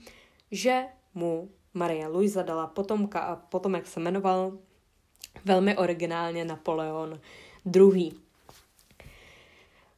že 0.51 0.83
mu 1.13 1.49
Maria 1.73 2.07
Luisa 2.07 2.43
dala 2.43 2.67
potomka 2.67 3.19
a 3.19 3.35
potomek 3.35 3.87
se 3.87 3.99
jmenoval 3.99 4.57
velmi 5.45 5.77
originálně 5.77 6.45
Napoleon 6.45 7.19
II. 7.75 8.11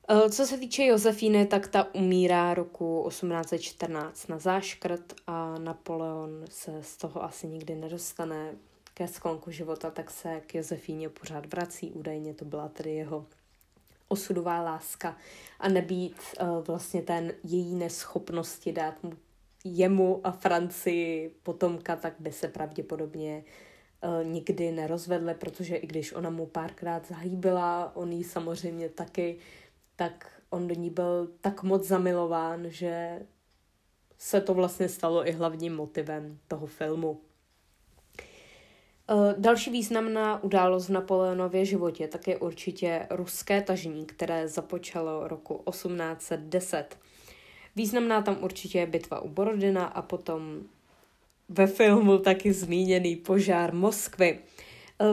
Eh, 0.10 0.30
co 0.30 0.46
se 0.46 0.58
týče 0.58 0.86
Josefíny, 0.86 1.46
tak 1.46 1.68
ta 1.68 1.96
umírá 1.96 2.54
roku 2.54 3.06
1814 3.10 4.28
na 4.28 4.40
záškrt 4.40 5.14
a 5.28 5.58
Napoleon 5.58 6.46
se 6.50 6.84
z 6.84 6.98
toho 6.98 7.24
asi 7.24 7.48
nikdy 7.48 7.76
nedostane 7.76 8.56
ke 8.94 9.08
sklonku 9.08 9.52
života, 9.52 9.92
tak 9.92 10.12
se 10.12 10.42
k 10.48 10.56
Josefíně 10.56 11.10
pořád 11.10 11.46
vrací. 11.46 11.92
Údajně 11.92 12.34
to 12.34 12.46
byla 12.46 12.68
tedy 12.68 12.96
jeho 12.96 13.26
osudová 14.08 14.62
láska 14.62 15.18
a 15.60 15.70
nebýt 15.70 16.18
uh, 16.42 16.66
vlastně 16.66 17.02
ten 17.02 17.34
její 17.44 17.76
neschopnosti 17.76 18.72
dát 18.72 19.04
mu 19.04 19.14
jemu 19.64 20.22
a 20.24 20.32
Francii 20.32 21.36
potomka, 21.44 21.96
tak 21.96 22.14
by 22.20 22.32
se 22.32 22.48
pravděpodobně 22.48 23.44
uh, 24.04 24.28
nikdy 24.28 24.72
nerozvedli, 24.72 25.34
protože 25.34 25.76
i 25.76 25.88
když 25.88 26.14
ona 26.14 26.30
mu 26.30 26.46
párkrát 26.46 27.08
zahýbila, 27.08 27.96
on 27.96 28.12
jí 28.12 28.24
samozřejmě 28.24 28.90
taky, 28.90 29.38
tak 29.96 30.42
on 30.50 30.68
do 30.68 30.76
ní 30.76 30.90
byl 30.90 31.32
tak 31.42 31.64
moc 31.64 31.88
zamilován, 31.88 32.66
že 32.70 33.22
se 34.18 34.42
to 34.42 34.54
vlastně 34.54 34.90
stalo 34.90 35.28
i 35.28 35.32
hlavním 35.32 35.76
motivem 35.76 36.40
toho 36.48 36.68
filmu. 36.68 37.22
Eh, 39.10 39.36
další 39.38 39.72
významná 39.72 40.44
událost 40.44 40.88
v 40.88 40.92
Napoleonově 40.92 41.66
životě 41.66 42.08
tak 42.08 42.28
je 42.28 42.38
určitě 42.38 43.08
ruské 43.10 43.62
tažení, 43.62 44.06
které 44.06 44.48
započalo 44.48 45.28
roku 45.28 45.64
1810. 45.70 46.98
Významná 47.76 48.22
tam 48.22 48.38
určitě 48.42 48.80
je 48.80 48.86
bitva 48.86 49.20
u 49.20 49.30
Borodina 49.30 49.86
a 49.86 50.02
potom 50.02 50.62
ve 51.50 51.68
filmu 51.68 52.18
taky 52.18 52.54
zmíněný 52.54 53.16
požár 53.16 53.74
Moskvy. 53.74 54.40
Eh, 55.02 55.06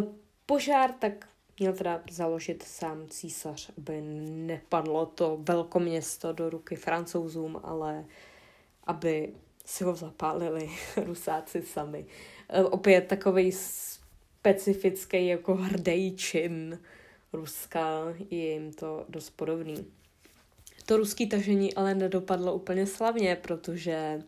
požár 0.47 0.93
tak 0.93 1.29
měl 1.59 1.73
teda 1.73 2.03
založit 2.11 2.63
sám 2.63 3.07
císař, 3.09 3.71
aby 3.79 4.01
nepadlo 4.47 5.07
to 5.07 5.39
velkoměsto 5.41 6.33
do 6.33 6.51
ruky 6.51 6.77
francouzům, 6.77 7.61
ale 7.63 8.05
aby 8.85 9.33
si 9.65 9.85
ho 9.85 9.95
zapálili 9.95 10.71
rusáci 11.05 11.63
sami. 11.63 12.07
Eh, 12.57 12.65
opět 12.65 13.07
takový 13.07 13.53
specifický 13.53 15.27
jako 15.27 15.55
hrdý 15.55 16.17
čin 16.17 16.79
Ruska, 17.33 18.15
je 18.31 18.53
jim 18.53 18.73
to 18.73 19.05
dost 19.09 19.31
podobný. 19.31 19.87
To 20.87 20.97
ruský 20.97 21.29
tažení 21.29 21.75
ale 21.75 21.95
nedopadlo 21.95 22.55
úplně 22.55 22.87
slavně, 22.87 23.37
protože 23.37 24.23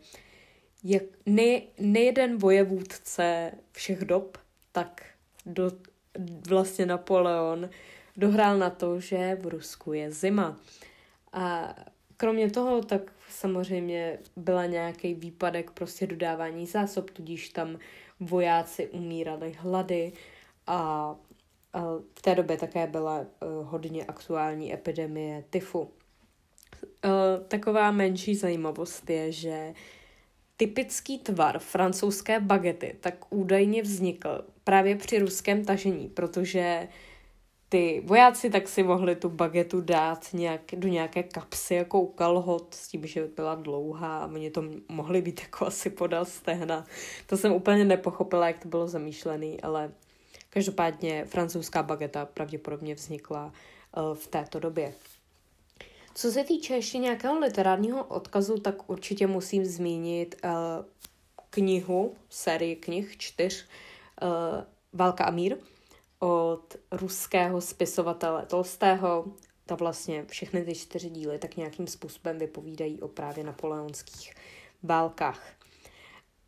jak 0.85 1.03
ne, 1.27 1.61
nejeden 1.79 2.39
vojevůdce 2.39 3.53
všech 3.73 4.05
dob, 4.05 4.39
tak 4.73 5.05
do, 5.47 5.71
vlastně 6.49 6.87
Napoleon 6.87 7.71
dohrál 8.17 8.59
na 8.59 8.71
to, 8.71 9.01
že 9.01 9.39
v 9.41 9.47
Rusku 9.47 9.93
je 9.93 10.11
zima. 10.11 10.61
A 11.33 11.75
kromě 12.17 12.51
toho, 12.51 12.83
tak 12.83 13.13
samozřejmě 13.31 14.19
byla 14.37 14.67
nějaký 14.67 15.15
výpadek 15.15 15.71
prostě 15.71 16.07
dodávání 16.07 16.67
zásob, 16.67 17.11
tudíž 17.11 17.49
tam 17.49 17.79
vojáci 18.21 18.89
umírali 18.89 19.53
hlady 19.59 20.13
a, 20.67 21.15
v 22.15 22.23
té 22.23 22.35
době 22.35 22.57
také 22.57 22.87
byla 22.87 23.21
uh, 23.21 23.27
hodně 23.69 24.05
aktuální 24.05 24.75
epidemie 24.75 25.45
tyfu. 25.51 25.81
Uh, 25.81 25.91
taková 27.49 27.91
menší 27.91 28.35
zajímavost 28.35 29.11
je, 29.11 29.33
že 29.33 29.75
typický 30.57 31.19
tvar 31.19 31.59
francouzské 31.59 32.41
bagety 32.41 32.97
tak 33.01 33.35
údajně 33.35 33.83
vznikl 33.83 34.45
právě 34.65 34.97
při 34.97 35.19
ruském 35.19 35.65
tažení, 35.65 36.09
protože 36.09 36.89
ty 37.69 38.03
vojáci 38.05 38.51
tak 38.51 38.69
si 38.69 38.83
mohli 38.83 39.17
tu 39.17 39.29
bagetu 39.29 39.81
dát 39.81 40.29
nějak, 40.33 40.61
do 40.73 40.89
nějaké 40.89 41.23
kapsy 41.23 41.75
jako 41.75 42.07
kalhot 42.07 42.75
s 42.75 42.89
tím, 42.89 43.07
že 43.07 43.29
byla 43.37 43.55
dlouhá 43.55 44.19
a 44.19 44.27
oni 44.27 44.51
to 44.51 44.65
mohli 44.89 45.23
být 45.23 45.41
jako 45.43 45.67
asi 45.67 45.91
podal 45.91 46.25
stehna. 46.25 46.85
To 47.27 47.37
jsem 47.37 47.53
úplně 47.53 47.85
nepochopila, 47.85 48.47
jak 48.47 48.59
to 48.59 48.69
bylo 48.69 48.89
zamýšlené, 48.89 49.57
ale 49.63 49.93
každopádně 50.51 51.25
francouzská 51.25 51.83
bageta 51.83 52.27
pravděpodobně 52.27 52.95
vznikla 52.95 53.53
uh, 53.97 54.15
v 54.15 54.27
této 54.27 54.61
době. 54.61 54.95
Co 56.15 56.31
se 56.31 56.45
týče 56.45 56.75
ještě 56.75 56.99
nějakého 56.99 57.39
literárního 57.39 58.05
odkazu, 58.05 58.59
tak 58.59 58.91
určitě 58.91 59.27
musím 59.27 59.65
zmínit 59.65 60.37
uh, 60.45 60.51
knihu, 61.51 62.15
sérii 62.31 62.77
knih 62.77 63.17
čtyř, 63.17 63.67
uh, 64.23 64.29
Válka 64.93 65.25
a 65.25 65.31
mír, 65.31 65.57
od 66.19 66.77
ruského 66.93 67.61
spisovatele 67.61 68.47
Tolstého. 68.47 69.25
Ta 69.67 69.75
vlastně 69.75 70.25
všechny 70.25 70.65
ty 70.65 70.75
čtyři 70.75 71.11
díly 71.11 71.39
tak 71.39 71.57
nějakým 71.57 71.87
způsobem 71.87 72.39
vypovídají 72.39 73.01
o 73.01 73.09
právě 73.09 73.45
napoleonských 73.45 74.35
válkách. 74.83 75.53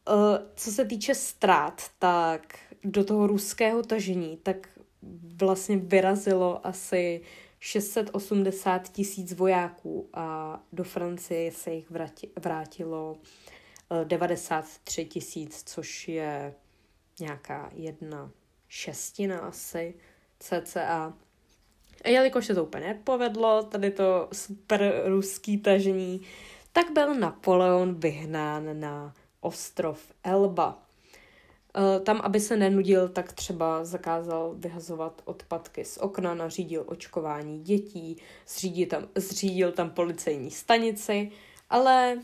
Uh, 0.09 0.15
co 0.57 0.73
se 0.73 0.85
týče 0.85 1.15
ztrát, 1.15 1.83
tak 1.99 2.59
do 2.85 3.05
toho 3.05 3.27
ruského 3.27 3.83
tažení 3.83 4.37
tak 4.37 4.69
vlastně 5.37 5.77
vyrazilo 5.77 6.67
asi 6.67 7.21
680 7.61 8.89
tisíc 8.89 9.33
vojáků 9.33 10.09
a 10.15 10.61
do 10.73 10.85
Francie 10.85 11.53
se 11.53 11.71
jich 11.71 11.91
vrátilo 12.41 13.17
93 14.05 15.05
tisíc, 15.05 15.63
což 15.67 16.09
je 16.09 16.55
nějaká 17.21 17.71
jedna 17.75 18.31
šestina 18.69 19.39
asi 19.39 19.95
cca. 20.39 21.15
A 22.05 22.09
jelikož 22.09 22.47
se 22.47 22.55
to 22.55 22.65
úplně 22.65 22.87
nepovedlo, 22.87 23.63
tady 23.63 23.91
to 23.91 24.29
super 24.33 25.03
ruský 25.07 25.59
tažení, 25.59 26.21
tak 26.73 26.93
byl 26.93 27.15
Napoleon 27.15 27.95
vyhnán 27.95 28.81
na 28.81 29.15
ostrov 29.41 30.13
Elba. 30.25 30.83
E, 31.77 32.01
tam, 32.01 32.21
aby 32.21 32.41
se 32.41 32.57
nenudil, 32.57 33.09
tak 33.09 33.33
třeba 33.33 33.85
zakázal 33.85 34.55
vyhazovat 34.59 35.23
odpadky 35.25 35.85
z 35.85 35.99
okna, 35.99 36.35
nařídil 36.35 36.85
očkování 36.87 37.63
dětí, 37.63 38.17
zřídil 38.49 38.87
tam, 38.87 39.09
zřídil 39.15 39.73
tam 39.73 39.91
policejní 39.91 40.51
stanici, 40.51 41.31
ale 41.71 42.19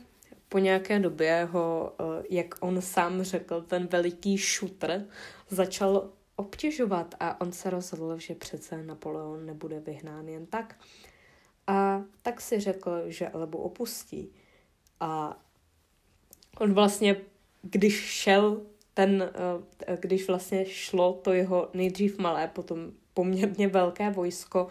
po 0.48 0.58
nějaké 0.58 0.98
době 0.98 1.48
ho, 1.50 1.92
e, 2.00 2.24
jak 2.30 2.54
on 2.60 2.82
sám 2.82 3.22
řekl, 3.22 3.62
ten 3.62 3.86
veliký 3.86 4.38
šutr 4.38 5.04
začal 5.48 6.10
obtěžovat 6.36 7.14
a 7.20 7.40
on 7.40 7.52
se 7.52 7.70
rozhodl, 7.70 8.18
že 8.18 8.34
přece 8.34 8.82
Napoleon 8.82 9.46
nebude 9.46 9.80
vyhnán 9.80 10.28
jen 10.28 10.46
tak. 10.46 10.76
A 11.66 12.02
tak 12.22 12.40
si 12.40 12.60
řekl, 12.60 12.90
že 13.06 13.28
Elbu 13.28 13.58
opustí. 13.58 14.32
A 15.00 15.40
on 16.58 16.74
vlastně, 16.74 17.16
když 17.62 18.00
šel 18.00 18.60
ten, 18.94 19.30
eh, 19.86 19.96
když 20.00 20.28
vlastně 20.28 20.66
šlo 20.66 21.12
to 21.12 21.32
jeho 21.32 21.68
nejdřív 21.74 22.18
malé, 22.18 22.48
potom 22.48 22.92
poměrně 23.14 23.68
velké 23.68 24.10
vojsko 24.10 24.68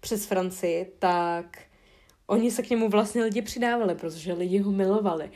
přes 0.00 0.26
Francii, 0.26 0.92
tak 0.98 1.58
oni 2.26 2.50
se 2.50 2.62
k 2.62 2.70
němu 2.70 2.88
vlastně 2.88 3.24
lidi 3.24 3.42
přidávali, 3.42 3.94
protože 3.94 4.32
lidi 4.32 4.58
ho 4.58 4.70
milovali 4.70 5.30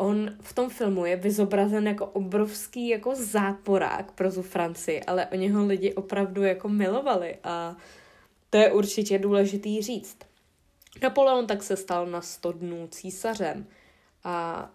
on 0.00 0.30
v 0.40 0.52
tom 0.52 0.70
filmu 0.70 1.06
je 1.06 1.16
vyzobrazen 1.16 1.88
jako 1.88 2.06
obrovský 2.06 2.88
jako 2.88 3.14
záporák 3.14 4.12
pro 4.12 4.32
tu 4.32 4.42
Francii, 4.42 5.04
ale 5.04 5.26
o 5.26 5.34
něho 5.34 5.66
lidi 5.66 5.94
opravdu 5.94 6.42
jako 6.42 6.68
milovali 6.68 7.36
a 7.44 7.76
to 8.50 8.56
je 8.56 8.72
určitě 8.72 9.18
důležitý 9.18 9.82
říct. 9.82 10.16
Napoleon 11.02 11.46
tak 11.46 11.62
se 11.62 11.76
stal 11.76 12.06
na 12.06 12.20
100 12.20 12.52
dnů 12.52 12.88
císařem 12.90 13.66
a 14.24 14.70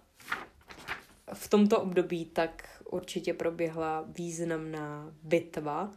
v 1.33 1.49
tomto 1.49 1.81
období 1.81 2.25
tak 2.25 2.81
určitě 2.89 3.33
proběhla 3.33 4.05
významná 4.07 5.13
bitva, 5.23 5.91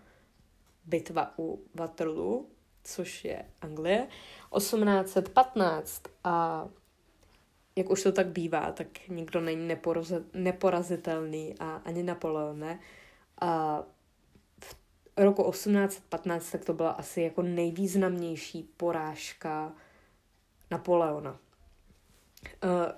bitva 0.85 1.35
u 1.39 1.63
Waterloo, 1.75 2.45
což 2.85 3.25
je 3.25 3.45
Anglie, 3.61 4.07
1815 4.57 6.03
a 6.25 6.69
jak 7.79 7.91
už 7.91 8.03
to 8.03 8.13
tak 8.13 8.27
bývá, 8.27 8.73
tak 8.73 9.09
nikdo 9.09 9.41
není 9.41 9.75
neporazitelný 10.35 11.55
a 11.61 11.83
ani 11.85 12.03
Napoleon 12.03 12.59
ne. 12.59 12.81
A 13.41 13.83
v 14.61 14.77
roku 15.17 15.51
1815 15.51 16.51
tak 16.51 16.65
to 16.65 16.73
byla 16.73 16.91
asi 16.91 17.21
jako 17.21 17.43
nejvýznamnější 17.43 18.63
porážka 18.77 19.73
Napoleona. 20.71 21.39
Uh, 22.65 22.93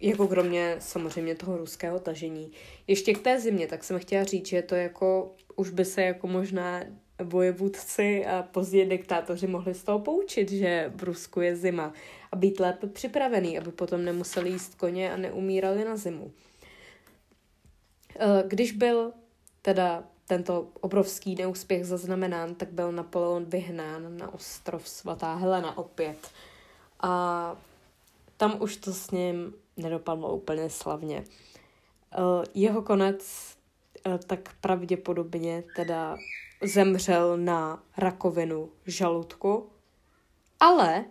jako 0.00 0.28
kromě 0.28 0.76
samozřejmě 0.78 1.34
toho 1.34 1.56
ruského 1.56 1.98
tažení. 1.98 2.52
Ještě 2.86 3.14
k 3.14 3.22
té 3.22 3.40
zimě, 3.40 3.66
tak 3.66 3.84
jsem 3.84 3.98
chtěla 3.98 4.24
říct, 4.24 4.46
že 4.46 4.62
to 4.62 4.74
jako, 4.74 5.34
už 5.56 5.70
by 5.70 5.84
se 5.84 6.02
jako 6.02 6.26
možná 6.26 6.80
vojevůdci 7.24 8.26
a 8.26 8.42
později 8.42 8.86
diktátoři 8.86 9.46
mohli 9.46 9.74
z 9.74 9.82
toho 9.82 9.98
poučit, 9.98 10.50
že 10.50 10.92
v 10.94 11.02
Rusku 11.02 11.40
je 11.40 11.56
zima 11.56 11.92
a 12.32 12.36
být 12.36 12.60
lépe 12.60 12.86
připravený, 12.86 13.58
aby 13.58 13.72
potom 13.72 14.04
nemuseli 14.04 14.50
jíst 14.50 14.74
koně 14.74 15.12
a 15.12 15.16
neumírali 15.16 15.84
na 15.84 15.96
zimu. 15.96 16.32
Eh, 18.16 18.44
když 18.46 18.72
byl 18.72 19.12
teda 19.62 20.04
tento 20.26 20.68
obrovský 20.80 21.34
neúspěch 21.34 21.86
zaznamenán, 21.86 22.54
tak 22.54 22.72
byl 22.72 22.92
Napoleon 22.92 23.44
vyhnán 23.44 24.18
na 24.18 24.34
ostrov 24.34 24.88
svatá 24.88 25.34
Helena 25.34 25.78
opět. 25.78 26.30
A 27.00 27.56
tam 28.36 28.62
už 28.62 28.76
to 28.76 28.92
s 28.92 29.10
ním 29.10 29.54
nedopadlo 29.76 30.34
úplně 30.34 30.70
slavně. 30.70 31.24
Eh, 32.12 32.44
jeho 32.54 32.82
konec 32.82 33.54
eh, 34.06 34.18
tak 34.26 34.54
pravděpodobně 34.60 35.64
teda 35.76 36.16
zemřel 36.62 37.36
na 37.36 37.82
rakovinu 37.96 38.68
žaludku, 38.86 39.70
ale 40.60 41.04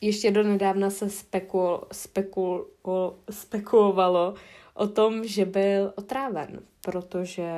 ještě 0.00 0.30
do 0.30 0.42
nedávna 0.42 0.90
se 0.90 1.10
spekul, 1.10 1.80
spekul, 1.92 2.66
spekulovalo 3.30 4.34
o 4.74 4.86
tom, 4.86 5.24
že 5.24 5.44
byl 5.44 5.92
otráven, 5.96 6.62
protože 6.80 7.50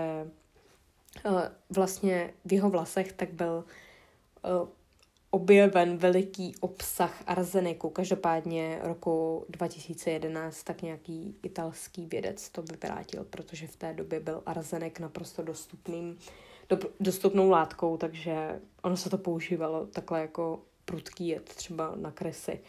uh, 1.26 1.40
vlastně 1.70 2.34
v 2.44 2.52
jeho 2.52 2.70
vlasech 2.70 3.12
tak 3.12 3.32
byl 3.32 3.64
uh, 4.44 4.68
objeven 5.30 5.96
veliký 5.96 6.54
obsah 6.60 7.22
arzeniku. 7.26 7.90
Každopádně 7.90 8.78
roku 8.82 9.44
2011 9.48 10.62
tak 10.62 10.82
nějaký 10.82 11.36
italský 11.42 12.06
vědec 12.06 12.48
to 12.48 12.62
vyvrátil, 12.62 13.24
protože 13.24 13.66
v 13.66 13.76
té 13.76 13.92
době 13.92 14.20
byl 14.20 14.42
arzenek 14.46 15.00
naprosto 15.00 15.42
dostupným, 15.42 16.18
do, 16.68 16.78
dostupnou 17.00 17.50
látkou, 17.50 17.96
takže 17.96 18.60
ono 18.82 18.96
se 18.96 19.10
to 19.10 19.18
používalo 19.18 19.86
takhle 19.86 20.20
jako 20.20 20.60
prudký 20.84 21.28
jed 21.28 21.44
třeba 21.44 21.92
na 21.96 22.10
kresy. 22.10 22.60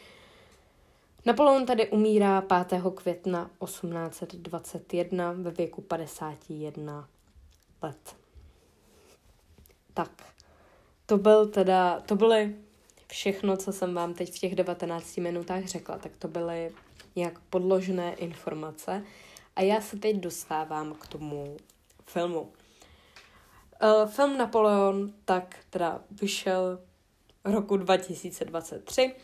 Napoleon 1.26 1.66
tady 1.66 1.90
umírá 1.90 2.42
5. 2.42 2.82
května 2.96 3.50
1821 3.66 5.32
ve 5.32 5.52
věku 5.52 5.82
51 5.82 7.10
let. 7.82 8.16
Tak, 9.94 10.12
to 11.06 11.18
byl 11.18 11.48
teda, 11.48 12.00
to 12.00 12.16
byly 12.16 12.56
všechno, 13.08 13.58
co 13.58 13.74
jsem 13.74 13.94
vám 13.94 14.14
teď 14.14 14.34
v 14.34 14.40
těch 14.40 14.56
19 14.56 15.18
minutách 15.18 15.66
řekla, 15.66 15.98
tak 15.98 16.18
to 16.18 16.28
byly 16.28 16.72
nějak 17.16 17.40
podložené 17.40 18.14
informace 18.14 19.04
a 19.56 19.62
já 19.62 19.82
se 19.82 19.98
teď 19.98 20.16
dostávám 20.16 20.94
k 20.94 21.08
tomu 21.08 21.58
filmu. 22.06 22.52
Uh, 23.84 24.10
film 24.10 24.38
Napoleon 24.38 25.14
tak 25.26 25.56
teda 25.70 26.02
vyšel 26.12 26.80
roku 27.46 27.78
2023. 27.78 29.16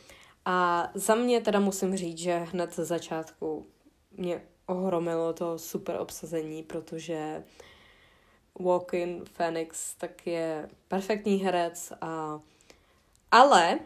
A 0.46 0.90
za 0.94 1.16
mě 1.16 1.42
teda 1.42 1.60
musím 1.60 1.98
říct, 1.98 2.18
že 2.18 2.38
hned 2.38 2.76
ze 2.76 2.86
začátku 2.86 3.68
mě 4.12 4.42
ohromilo 4.66 5.34
to 5.34 5.60
super 5.60 5.96
obsazení, 6.00 6.64
protože 6.64 7.44
Walking 8.60 9.30
Phoenix 9.30 9.96
tak 9.96 10.28
je 10.28 10.70
perfektní 10.88 11.38
herec 11.38 11.94
a 12.02 12.40
ale 13.32 13.80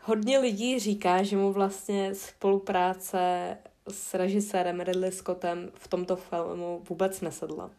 hodně 0.00 0.38
lidí 0.38 0.78
říká, 0.78 1.22
že 1.22 1.36
mu 1.36 1.52
vlastně 1.52 2.14
spolupráce 2.14 3.56
s 3.88 4.14
režisérem 4.14 4.80
Ridley 4.80 5.12
Scottem 5.12 5.70
v 5.74 5.88
tomto 5.88 6.16
filmu 6.16 6.82
vůbec 6.88 7.20
nesedla. 7.20 7.70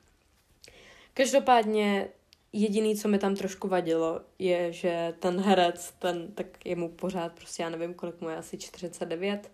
Každopádně 1.14 2.10
jediný, 2.54 2.96
co 2.96 3.08
mi 3.08 3.20
tam 3.20 3.36
trošku 3.36 3.68
vadilo, 3.68 4.22
je, 4.40 4.74
že 4.74 5.14
ten 5.20 5.42
herec, 5.42 5.94
ten, 6.00 6.32
tak 6.32 6.66
je 6.66 6.76
mu 6.76 6.90
pořád 6.90 7.34
prostě, 7.34 7.64
já 7.64 7.70
nevím, 7.70 7.94
kolik 7.94 8.22
mu 8.22 8.30
je, 8.30 8.38
asi 8.38 8.58
49, 8.58 9.52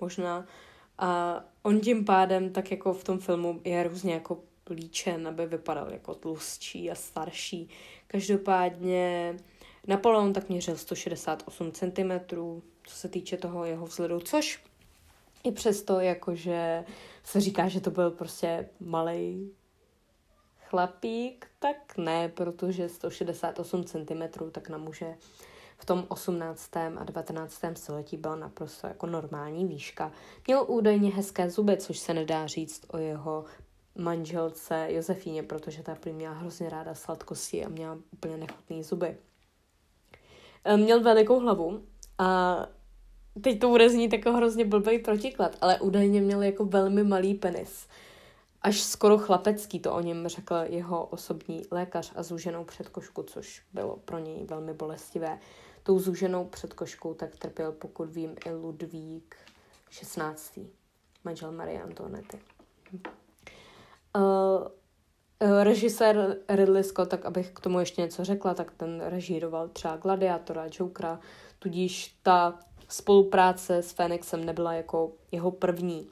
možná. 0.00 0.46
A 0.98 1.40
on 1.62 1.80
tím 1.80 2.04
pádem, 2.04 2.52
tak 2.52 2.70
jako 2.70 2.94
v 2.94 3.04
tom 3.04 3.18
filmu, 3.18 3.60
je 3.64 3.82
různě 3.82 4.14
jako 4.14 4.42
líčen, 4.70 5.28
aby 5.28 5.46
vypadal 5.46 5.92
jako 5.92 6.14
tlustší 6.14 6.90
a 6.90 6.94
starší. 6.94 7.68
Každopádně 8.06 9.36
Napoleon 9.86 10.32
tak 10.32 10.48
měřil 10.48 10.76
168 10.76 11.72
cm, 11.72 12.10
co 12.84 12.94
se 12.96 13.08
týče 13.08 13.36
toho 13.36 13.64
jeho 13.64 13.86
vzhledu, 13.86 14.20
což 14.20 14.64
i 15.44 15.52
přesto, 15.52 16.00
jakože 16.00 16.84
se 17.24 17.40
říká, 17.40 17.68
že 17.68 17.80
to 17.80 17.90
byl 17.90 18.10
prostě 18.10 18.68
malý 18.80 19.52
chlapík, 20.74 21.46
tak 21.58 21.96
ne, 21.96 22.28
protože 22.28 22.88
168 22.88 23.84
cm 23.84 24.22
tak 24.52 24.68
na 24.68 24.78
muže 24.78 25.14
v 25.78 25.84
tom 25.84 26.04
18. 26.08 26.76
a 26.76 27.04
19. 27.04 27.60
století 27.74 28.16
byla 28.16 28.36
naprosto 28.36 28.86
jako 28.86 29.06
normální 29.06 29.66
výška. 29.66 30.12
Měl 30.46 30.64
údajně 30.68 31.10
hezké 31.10 31.50
zuby, 31.50 31.76
což 31.76 31.98
se 31.98 32.14
nedá 32.14 32.46
říct 32.46 32.86
o 32.88 32.96
jeho 32.98 33.44
manželce 33.98 34.86
Josefíně, 34.90 35.42
protože 35.42 35.82
ta 35.82 35.94
prý 35.94 36.12
měla 36.12 36.34
hrozně 36.34 36.70
ráda 36.70 36.94
sladkosti 36.94 37.64
a 37.64 37.68
měla 37.68 37.98
úplně 38.12 38.36
nechutné 38.36 38.82
zuby. 38.82 39.16
Ehm, 40.64 40.80
měl 40.80 41.00
velikou 41.00 41.40
hlavu 41.40 41.82
a 42.18 42.58
teď 43.40 43.60
to 43.60 43.68
bude 43.68 43.90
znít 43.90 44.12
jako 44.12 44.32
hrozně 44.32 44.64
blbý 44.64 44.98
protiklad, 44.98 45.56
ale 45.60 45.80
údajně 45.80 46.20
měl 46.20 46.42
jako 46.42 46.64
velmi 46.64 47.04
malý 47.04 47.34
penis. 47.34 47.86
Až 48.64 48.82
skoro 48.82 49.18
chlapecký, 49.18 49.80
to 49.80 49.92
o 49.92 50.00
něm 50.00 50.28
řekl 50.28 50.54
jeho 50.64 51.04
osobní 51.04 51.62
lékař 51.70 52.12
a 52.16 52.22
zúženou 52.22 52.64
předkošku, 52.64 53.22
což 53.22 53.62
bylo 53.72 53.96
pro 53.96 54.18
něj 54.18 54.44
velmi 54.44 54.74
bolestivé. 54.74 55.38
Tou 55.82 55.98
zúženou 55.98 56.44
předkoškou 56.44 57.14
tak 57.14 57.36
trpěl, 57.36 57.72
pokud 57.72 58.10
vím, 58.10 58.36
i 58.46 58.52
Ludvík 58.52 59.36
16. 59.90 60.58
manžel 61.24 61.52
Marie 61.52 61.82
Antoinety. 61.82 62.38
Uh, 64.16 65.62
režisér 65.62 66.36
Ridley 66.48 66.84
Scott, 66.84 67.08
tak 67.08 67.24
abych 67.24 67.50
k 67.50 67.60
tomu 67.60 67.80
ještě 67.80 68.02
něco 68.02 68.24
řekla, 68.24 68.54
tak 68.54 68.70
ten 68.70 69.00
režíroval 69.00 69.68
třeba 69.68 69.96
Gladiátora, 69.96 70.64
Jokera, 70.78 71.20
tudíž 71.58 72.18
ta 72.22 72.58
spolupráce 72.88 73.76
s 73.76 73.92
Fénixem 73.92 74.44
nebyla 74.44 74.72
jako 74.72 75.12
jeho 75.32 75.50
první. 75.50 76.08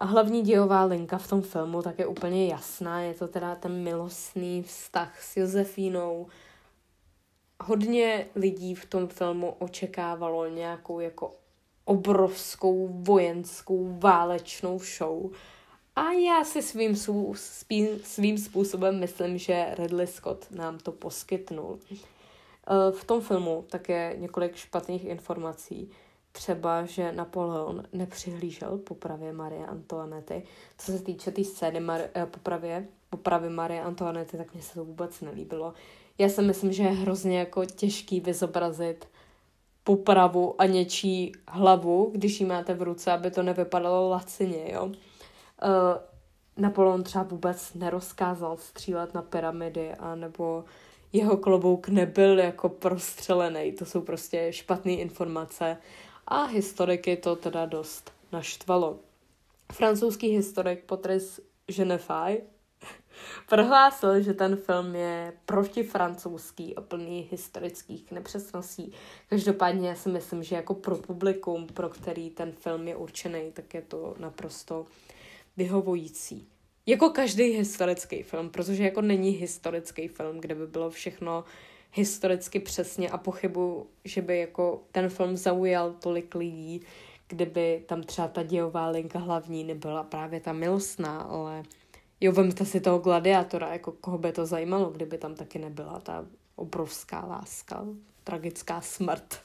A 0.00 0.04
hlavní 0.04 0.42
dějová 0.42 0.84
linka 0.84 1.18
v 1.18 1.28
tom 1.28 1.42
filmu 1.42 1.82
tak 1.82 1.98
je 1.98 2.06
úplně 2.06 2.46
jasná, 2.46 3.00
je 3.00 3.14
to 3.14 3.28
teda 3.28 3.54
ten 3.54 3.82
milostný 3.82 4.62
vztah 4.62 5.22
s 5.22 5.36
Josefínou. 5.36 6.26
Hodně 7.62 8.26
lidí 8.34 8.74
v 8.74 8.86
tom 8.86 9.08
filmu 9.08 9.50
očekávalo 9.58 10.48
nějakou 10.48 11.00
jako 11.00 11.34
obrovskou 11.84 12.88
vojenskou 12.88 13.98
válečnou 13.98 14.78
show. 14.78 15.30
A 15.96 16.12
já 16.12 16.44
si 16.44 16.62
svým, 16.62 16.96
svým, 18.02 18.38
způsobem 18.38 19.00
myslím, 19.00 19.38
že 19.38 19.74
Ridley 19.78 20.06
Scott 20.06 20.50
nám 20.50 20.78
to 20.78 20.92
poskytnul. 20.92 21.78
Eh, 21.90 22.92
v 22.92 23.04
tom 23.04 23.20
filmu 23.20 23.64
také 23.70 24.14
několik 24.18 24.56
špatných 24.56 25.04
informací. 25.04 25.90
Třeba, 26.32 26.84
že 26.84 27.12
Napoleon 27.12 27.84
nepřihlížel 27.92 28.78
popravě 28.78 29.32
Marie 29.32 29.66
Antoinety. 29.66 30.42
Co 30.78 30.92
se 30.92 31.02
týče 31.02 31.24
té 31.24 31.30
tý 31.30 31.44
scény 31.44 31.80
Mar- 31.80 32.08
eh, 32.14 32.26
popravě, 32.26 32.86
popravy 33.10 33.50
Marie 33.50 33.82
Antoinety, 33.82 34.36
tak 34.36 34.54
mně 34.54 34.62
se 34.62 34.74
to 34.74 34.84
vůbec 34.84 35.20
nelíbilo. 35.20 35.74
Já 36.18 36.28
si 36.28 36.42
myslím, 36.42 36.72
že 36.72 36.82
je 36.82 36.90
hrozně 36.90 37.38
jako 37.38 37.64
těžký 37.64 38.20
vyzobrazit 38.20 39.08
popravu 39.84 40.60
a 40.60 40.66
něčí 40.66 41.32
hlavu, 41.48 42.10
když 42.14 42.40
ji 42.40 42.46
máte 42.46 42.74
v 42.74 42.82
ruce, 42.82 43.12
aby 43.12 43.30
to 43.30 43.42
nevypadalo 43.42 44.08
lacině, 44.08 44.72
jo. 44.72 44.84
Uh, 44.84 44.92
Napoleon 46.56 47.02
třeba 47.02 47.24
vůbec 47.24 47.74
nerozkázal 47.74 48.56
střílet 48.56 49.14
na 49.14 49.22
pyramidy, 49.22 49.94
a 49.94 50.14
nebo 50.14 50.64
jeho 51.12 51.36
klobouk 51.36 51.88
nebyl 51.88 52.38
jako 52.38 52.68
prostřelený. 52.68 53.72
To 53.72 53.84
jsou 53.84 54.00
prostě 54.00 54.52
špatné 54.52 54.92
informace 54.92 55.76
a 56.30 56.44
historiky 56.44 57.16
to 57.16 57.36
teda 57.36 57.66
dost 57.66 58.12
naštvalo. 58.32 58.98
Francouzský 59.72 60.28
historik 60.28 60.84
Patrice 60.84 61.42
Genefay 61.66 62.40
prohlásil, 63.48 64.22
že 64.22 64.34
ten 64.34 64.56
film 64.56 64.94
je 64.94 65.32
protifrancouzský 65.46 66.76
a 66.76 66.80
plný 66.80 67.28
historických 67.30 68.12
nepřesností. 68.12 68.92
Každopádně 69.28 69.88
já 69.88 69.94
si 69.94 70.08
myslím, 70.08 70.42
že 70.42 70.56
jako 70.56 70.74
pro 70.74 70.96
publikum, 70.96 71.66
pro 71.66 71.88
který 71.88 72.30
ten 72.30 72.52
film 72.52 72.88
je 72.88 72.96
určený, 72.96 73.52
tak 73.52 73.74
je 73.74 73.82
to 73.82 74.14
naprosto 74.18 74.86
vyhovující. 75.56 76.48
Jako 76.86 77.10
každý 77.10 77.44
historický 77.44 78.22
film, 78.22 78.50
protože 78.50 78.84
jako 78.84 79.00
není 79.00 79.30
historický 79.30 80.08
film, 80.08 80.40
kde 80.40 80.54
by 80.54 80.66
bylo 80.66 80.90
všechno 80.90 81.44
historicky 81.92 82.60
přesně 82.60 83.10
a 83.10 83.18
pochybu, 83.18 83.86
že 84.04 84.22
by 84.22 84.38
jako 84.38 84.82
ten 84.92 85.08
film 85.08 85.36
zaujal 85.36 85.92
tolik 85.92 86.34
lidí, 86.34 86.80
kdyby 87.28 87.84
tam 87.86 88.02
třeba 88.02 88.28
ta 88.28 88.42
dějová 88.42 88.88
linka 88.88 89.18
hlavní 89.18 89.64
nebyla 89.64 90.02
právě 90.02 90.40
ta 90.40 90.52
milostná, 90.52 91.20
ale 91.20 91.62
jo, 92.20 92.32
vemte 92.32 92.64
si 92.64 92.80
toho 92.80 92.98
gladiátora, 92.98 93.72
jako 93.72 93.92
koho 93.92 94.18
by 94.18 94.32
to 94.32 94.46
zajímalo, 94.46 94.90
kdyby 94.90 95.18
tam 95.18 95.34
taky 95.34 95.58
nebyla 95.58 96.00
ta 96.00 96.26
obrovská 96.56 97.26
láska, 97.26 97.84
tragická 98.24 98.80
smrt. 98.80 99.40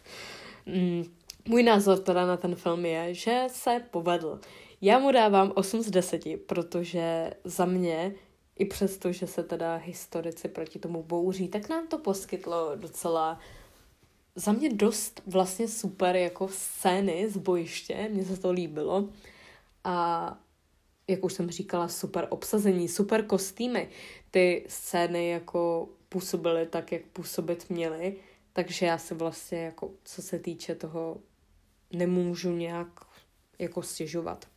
Mm. 0.66 1.04
Můj 1.48 1.64
názor 1.64 2.00
teda 2.00 2.26
na 2.26 2.38
ten 2.38 2.56
film 2.56 2.86
je, 2.86 3.14
že 3.14 3.44
se 3.48 3.82
povedl. 3.92 4.40
Já 4.82 5.00
mu 5.00 5.12
dávám 5.12 5.52
8 5.56 5.82
z 5.82 5.92
10, 5.92 6.22
protože 6.46 7.32
za 7.44 7.66
mě, 7.66 8.14
i 8.56 8.66
přesto, 8.66 9.12
že 9.12 9.28
se 9.28 9.44
teda 9.44 9.76
historici 9.76 10.48
proti 10.48 10.80
tomu 10.80 11.04
bouří, 11.04 11.48
tak 11.48 11.70
nám 11.70 11.88
to 11.88 11.98
poskytlo 11.98 12.76
docela 12.76 13.40
za 14.36 14.52
mě 14.52 14.74
dost 14.74 15.22
vlastně 15.26 15.68
super 15.68 16.16
jako 16.16 16.48
scény 16.48 17.30
z 17.30 17.38
bojiště, 17.38 18.10
mně 18.12 18.26
se 18.26 18.38
to 18.38 18.52
líbilo. 18.52 19.10
A 19.84 20.38
jak 21.08 21.24
už 21.24 21.34
jsem 21.34 21.50
říkala, 21.50 21.88
super 21.88 22.28
obsazení, 22.30 22.90
super 22.90 23.26
kostýmy. 23.26 23.90
Ty 24.32 24.66
scény 24.68 25.30
jako 25.30 25.90
působily 26.10 26.66
tak, 26.66 26.92
jak 26.92 27.02
působit 27.02 27.70
měly, 27.70 28.16
takže 28.54 28.86
já 28.86 28.98
se 28.98 29.16
vlastně 29.16 29.58
jako, 29.58 29.92
co 30.04 30.22
se 30.22 30.40
týče 30.40 30.76
toho, 30.76 31.18
nemůžu 31.94 32.52
nějak 32.52 33.06
jako 33.60 33.82
stěžovat. 33.82 34.48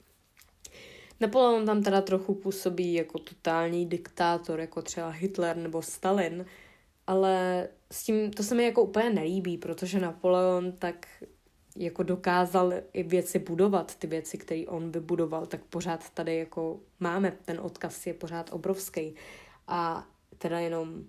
Napoleon 1.20 1.66
tam 1.66 1.82
teda 1.82 2.00
trochu 2.00 2.34
působí 2.34 2.94
jako 2.94 3.18
totální 3.18 3.86
diktátor, 3.86 4.60
jako 4.60 4.82
třeba 4.82 5.08
Hitler 5.08 5.56
nebo 5.56 5.82
Stalin, 5.82 6.46
ale 7.06 7.68
s 7.92 8.04
tím, 8.04 8.30
to 8.30 8.42
se 8.42 8.54
mi 8.54 8.64
jako 8.64 8.82
úplně 8.82 9.10
nelíbí, 9.10 9.58
protože 9.58 10.00
Napoleon 10.00 10.72
tak 10.72 11.06
jako 11.76 12.02
dokázal 12.02 12.72
i 12.92 13.02
věci 13.02 13.38
budovat, 13.38 13.94
ty 13.94 14.06
věci, 14.06 14.38
které 14.38 14.64
on 14.66 14.90
vybudoval, 14.92 15.46
tak 15.46 15.64
pořád 15.64 16.10
tady 16.10 16.36
jako 16.36 16.80
máme, 17.00 17.38
ten 17.44 17.60
odkaz 17.60 18.06
je 18.06 18.14
pořád 18.14 18.52
obrovský 18.52 19.14
a 19.68 20.08
teda 20.38 20.58
jenom 20.58 21.04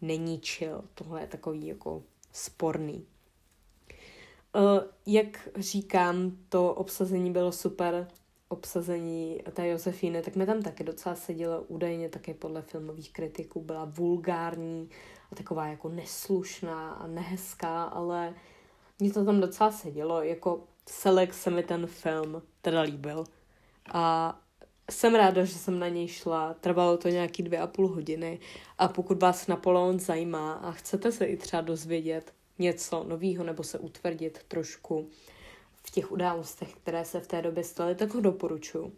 neníčil, 0.00 0.84
tohle 0.94 1.20
je 1.20 1.26
takový 1.26 1.66
jako 1.66 2.02
sporný. 2.32 3.06
Uh, 4.54 4.62
jak 5.06 5.48
říkám, 5.56 6.38
to 6.48 6.74
obsazení 6.74 7.32
bylo 7.32 7.52
super, 7.52 8.08
obsazení 8.48 9.42
té 9.52 9.68
Josefíny, 9.68 10.22
tak 10.22 10.36
mi 10.36 10.46
tam 10.46 10.62
taky 10.62 10.84
docela 10.84 11.14
sedělo 11.14 11.62
údajně 11.62 12.08
také 12.08 12.34
podle 12.34 12.62
filmových 12.62 13.12
kritiků, 13.12 13.60
byla 13.60 13.84
vulgární 13.84 14.90
a 15.32 15.34
taková 15.34 15.66
jako 15.66 15.88
neslušná 15.88 16.90
a 16.90 17.06
nehezká, 17.06 17.84
ale 17.84 18.34
mně 18.98 19.12
to 19.12 19.24
tam 19.24 19.40
docela 19.40 19.70
sedělo, 19.70 20.22
jako 20.22 20.64
celek 20.86 21.34
se 21.34 21.50
mi 21.50 21.62
ten 21.62 21.86
film 21.86 22.42
teda 22.62 22.80
líbil 22.80 23.24
a 23.92 24.38
jsem 24.90 25.14
ráda, 25.14 25.44
že 25.44 25.54
jsem 25.54 25.78
na 25.78 25.88
něj 25.88 26.08
šla. 26.08 26.54
Trvalo 26.54 26.96
to 26.96 27.08
nějaký 27.08 27.42
dvě 27.42 27.58
a 27.58 27.66
půl 27.66 27.88
hodiny 27.88 28.38
a 28.78 28.88
pokud 28.88 29.22
vás 29.22 29.46
Napoleon 29.46 29.98
zajímá 30.00 30.52
a 30.52 30.72
chcete 30.72 31.12
se 31.12 31.24
i 31.24 31.36
třeba 31.36 31.62
dozvědět 31.62 32.32
něco 32.58 33.04
nového 33.04 33.44
nebo 33.44 33.62
se 33.62 33.78
utvrdit 33.78 34.38
trošku 34.48 35.08
v 35.88 35.90
těch 35.90 36.12
událostech, 36.12 36.74
které 36.74 37.04
se 37.04 37.20
v 37.20 37.26
té 37.26 37.42
době 37.42 37.64
staly, 37.64 37.94
tak 37.94 38.14
ho 38.14 38.20
doporučuji. 38.20 38.92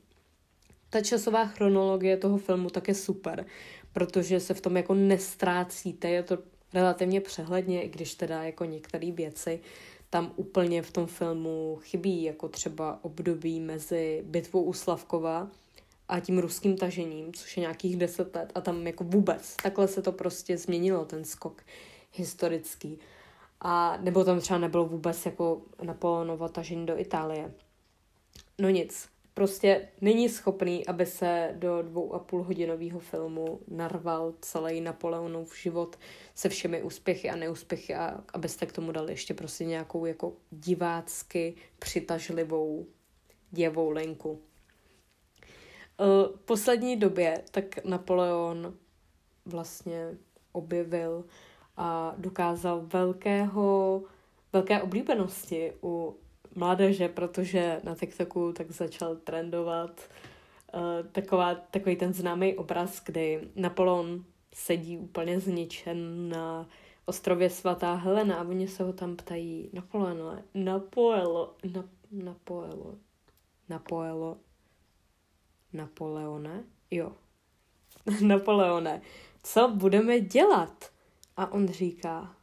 Ta 0.91 1.01
časová 1.01 1.47
chronologie 1.47 2.17
toho 2.17 2.39
filmu 2.39 2.71
tak 2.71 2.89
je 2.89 2.95
super, 2.95 3.47
protože 3.93 4.41
se 4.41 4.55
v 4.55 4.61
tom 4.61 4.77
jako 4.77 4.95
nestrácíte, 4.95 6.09
je 6.09 6.23
to 6.23 6.39
relativně 6.75 7.21
přehledně, 7.21 7.83
i 7.83 7.89
když 7.89 8.15
teda 8.15 8.43
jako 8.43 8.65
některé 8.65 9.13
věci 9.13 9.61
tam 10.11 10.33
úplně 10.37 10.83
v 10.83 10.93
tom 10.93 11.07
filmu 11.07 11.79
chybí, 11.83 12.23
jako 12.23 12.49
třeba 12.49 12.99
období 13.05 13.61
mezi 13.61 14.23
bitvou 14.27 14.63
u 14.63 14.73
Slavkova 14.73 15.49
a 16.09 16.21
tím 16.21 16.39
ruským 16.39 16.77
tažením, 16.77 17.33
což 17.33 17.57
je 17.57 17.61
nějakých 17.61 17.97
deset 17.97 18.37
let 18.37 18.53
a 18.55 18.61
tam 18.61 18.87
jako 18.87 19.05
vůbec. 19.05 19.57
Takhle 19.63 19.89
se 19.89 20.03
to 20.03 20.13
prostě 20.13 20.59
změnilo, 20.59 21.05
ten 21.05 21.25
skok 21.25 21.63
historický. 22.13 22.99
A 23.61 23.97
nebo 24.01 24.25
tam 24.25 24.41
třeba 24.41 24.59
nebylo 24.59 24.85
vůbec 24.85 25.27
jako 25.27 25.63
Napoleonova 25.83 26.49
tažení 26.49 26.87
do 26.87 26.99
Itálie. 26.99 27.55
No 28.59 28.69
nic, 28.69 29.09
prostě 29.35 29.89
není 30.01 30.29
schopný, 30.29 30.87
aby 30.87 31.07
se 31.07 31.55
do 31.59 31.83
dvou 31.83 32.15
a 32.15 32.19
půl 32.19 32.43
hodinového 32.43 33.01
filmu 33.01 33.61
narval 33.69 34.35
celý 34.41 34.81
Napoleonův 34.81 35.59
život 35.59 35.99
se 36.35 36.49
všemi 36.49 36.83
úspěchy 36.83 37.31
a 37.31 37.37
neúspěchy 37.37 37.95
a 37.95 38.25
abyste 38.33 38.67
k 38.67 38.73
tomu 38.73 38.93
dali 38.93 39.13
ještě 39.13 39.35
prostě 39.35 39.65
nějakou 39.65 40.07
jako 40.07 40.33
divácky 40.51 41.55
přitažlivou 41.79 42.87
děvou 43.51 43.91
linku. 43.91 44.43
V 46.37 46.41
poslední 46.45 46.97
době 46.97 47.43
tak 47.51 47.85
Napoleon 47.85 48.75
vlastně 49.45 50.09
objevil 50.53 51.25
a 51.81 52.15
dokázal 52.19 52.81
velkého, 52.87 54.03
velké 54.53 54.83
oblíbenosti 54.83 55.73
u 55.83 56.17
mládeže, 56.55 57.09
protože 57.09 57.81
na 57.85 57.95
TikToku 57.95 58.53
tak 58.53 58.71
začal 58.71 59.17
trendovat 59.17 60.01
uh, 60.75 60.81
taková, 61.13 61.55
takový 61.55 61.97
ten 61.97 62.13
známý 62.13 62.57
obraz, 62.57 63.03
kdy 63.05 63.49
Napoleon 63.57 64.25
sedí 64.55 64.99
úplně 64.99 65.41
zničen 65.41 66.29
na 66.29 66.69
ostrově 67.07 67.51
svatá 67.51 67.95
Helena 67.95 68.37
a 68.37 68.49
oni 68.49 68.69
se 68.69 68.85
ho 68.85 68.93
tam 68.93 69.17
ptají 69.17 69.71
Napoleono, 69.73 70.39
Napoelo, 70.55 71.55
na, 71.75 71.85
Napoelo, 72.13 72.95
Napoelo, 73.69 74.37
Napoleone, 75.73 76.65
jo, 76.91 77.13
Napoleone, 78.27 79.03
co 79.43 79.69
budeme 79.69 80.21
dělat? 80.21 80.91
A 81.41 81.53
on 81.53 81.69
říká, 81.69 82.37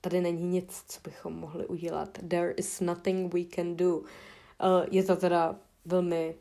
tady 0.00 0.20
není 0.20 0.42
nic, 0.42 0.84
co 0.88 1.00
bychom 1.04 1.32
mohli 1.32 1.66
udělat. 1.66 2.18
There 2.28 2.52
is 2.52 2.80
nothing 2.80 3.34
we 3.34 3.40
can 3.54 3.76
do. 3.76 3.98
Uh, 3.98 4.04
je 4.90 5.04
to 5.04 5.16
teda 5.16 5.56
velmi, 5.84 6.34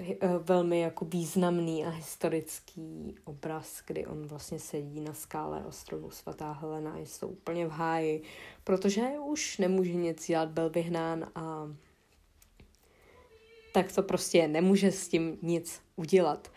uh, 0.00 0.30
velmi 0.42 0.80
jako 0.80 1.04
významný 1.04 1.84
a 1.84 1.90
historický 1.90 3.14
obraz, 3.24 3.82
kdy 3.86 4.06
on 4.06 4.26
vlastně 4.26 4.58
sedí 4.58 5.00
na 5.00 5.14
skále 5.14 5.64
ostrovu 5.64 6.10
svatá 6.10 6.52
Helena 6.52 6.92
a 6.92 6.96
je 6.96 7.06
to 7.20 7.28
úplně 7.28 7.66
v 7.66 7.70
háji, 7.70 8.22
protože 8.64 9.02
už 9.24 9.58
nemůže 9.58 9.94
nic 9.94 10.26
dělat, 10.26 10.48
byl 10.48 10.70
vyhnán 10.70 11.30
a 11.34 11.68
tak 13.74 13.92
to 13.92 14.02
prostě 14.02 14.48
nemůže 14.48 14.92
s 14.92 15.08
tím 15.08 15.38
nic 15.42 15.80
udělat. 15.96 16.50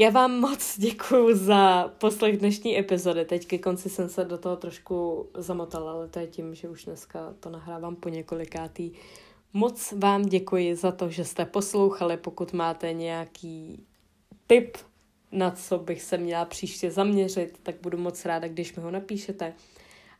Já 0.00 0.10
vám 0.10 0.40
moc 0.40 0.78
děkuji 0.78 1.34
za 1.34 1.88
poslech 1.98 2.36
dnešní 2.36 2.78
epizody. 2.78 3.24
Teď 3.24 3.46
ke 3.46 3.58
konci 3.58 3.90
jsem 3.90 4.08
se 4.08 4.24
do 4.24 4.38
toho 4.38 4.56
trošku 4.56 5.28
zamotala, 5.34 5.92
ale 5.92 6.08
to 6.08 6.18
je 6.18 6.26
tím, 6.26 6.54
že 6.54 6.68
už 6.68 6.84
dneska 6.84 7.34
to 7.40 7.50
nahrávám 7.50 7.96
po 7.96 8.08
několikátý. 8.08 8.92
Moc 9.52 9.92
vám 9.92 10.22
děkuji 10.22 10.76
za 10.76 10.92
to, 10.92 11.10
že 11.10 11.24
jste 11.24 11.44
poslouchali. 11.44 12.16
Pokud 12.16 12.52
máte 12.52 12.92
nějaký 12.92 13.86
tip, 14.46 14.76
na 15.32 15.50
co 15.50 15.78
bych 15.78 16.02
se 16.02 16.18
měla 16.18 16.44
příště 16.44 16.90
zaměřit, 16.90 17.60
tak 17.62 17.74
budu 17.82 17.98
moc 17.98 18.24
ráda, 18.24 18.48
když 18.48 18.76
mi 18.76 18.82
ho 18.82 18.90
napíšete. 18.90 19.54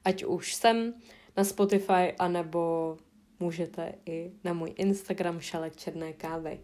Ať 0.05 0.25
už 0.25 0.55
jsem 0.55 0.95
na 1.37 1.45
Spotify, 1.45 2.13
anebo 2.19 2.97
můžete 3.41 3.95
i 4.07 4.33
na 4.45 4.53
můj 4.53 4.73
Instagram 4.77 5.41
šalek 5.41 5.77
černé 5.77 6.13
kávy. 6.13 6.61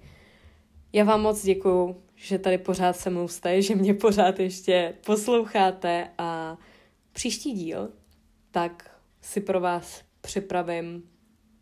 Já 0.93 1.05
vám 1.05 1.23
moc 1.23 1.43
děkuju, 1.43 2.03
že 2.15 2.39
tady 2.39 2.59
pořád 2.59 2.97
se 2.97 3.11
mnou 3.11 3.29
jste, 3.29 3.63
že 3.63 3.75
mě 3.75 3.95
pořád 3.95 4.41
ještě 4.41 4.95
posloucháte 5.07 6.11
a 6.19 6.57
příští 7.13 7.53
díl 7.53 7.89
tak 8.57 8.91
si 9.21 9.41
pro 9.41 9.61
vás 9.61 10.03
připravím 10.21 11.11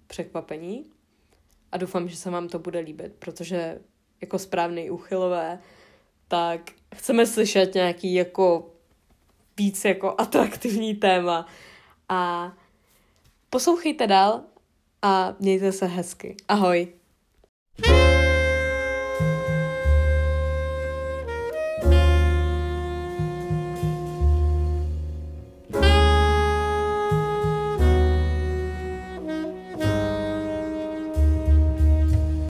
překvapení 0.06 0.90
a 1.72 1.76
doufám, 1.76 2.08
že 2.08 2.16
se 2.16 2.30
vám 2.30 2.48
to 2.48 2.58
bude 2.58 2.78
líbit, 2.78 3.12
protože 3.18 3.80
jako 4.20 4.38
správný 4.38 4.90
uchylové, 4.90 5.58
tak 6.28 6.70
chceme 6.94 7.26
slyšet 7.26 7.74
nějaký 7.74 8.14
jako 8.14 8.74
víc 9.56 9.84
jako 9.84 10.14
atraktivní 10.18 10.94
téma 10.94 11.46
a 12.08 12.52
poslouchejte 13.50 14.06
dál 14.06 14.42
a 15.02 15.36
mějte 15.40 15.72
se 15.72 15.86
hezky. 15.86 16.36
Ahoj! 16.48 17.03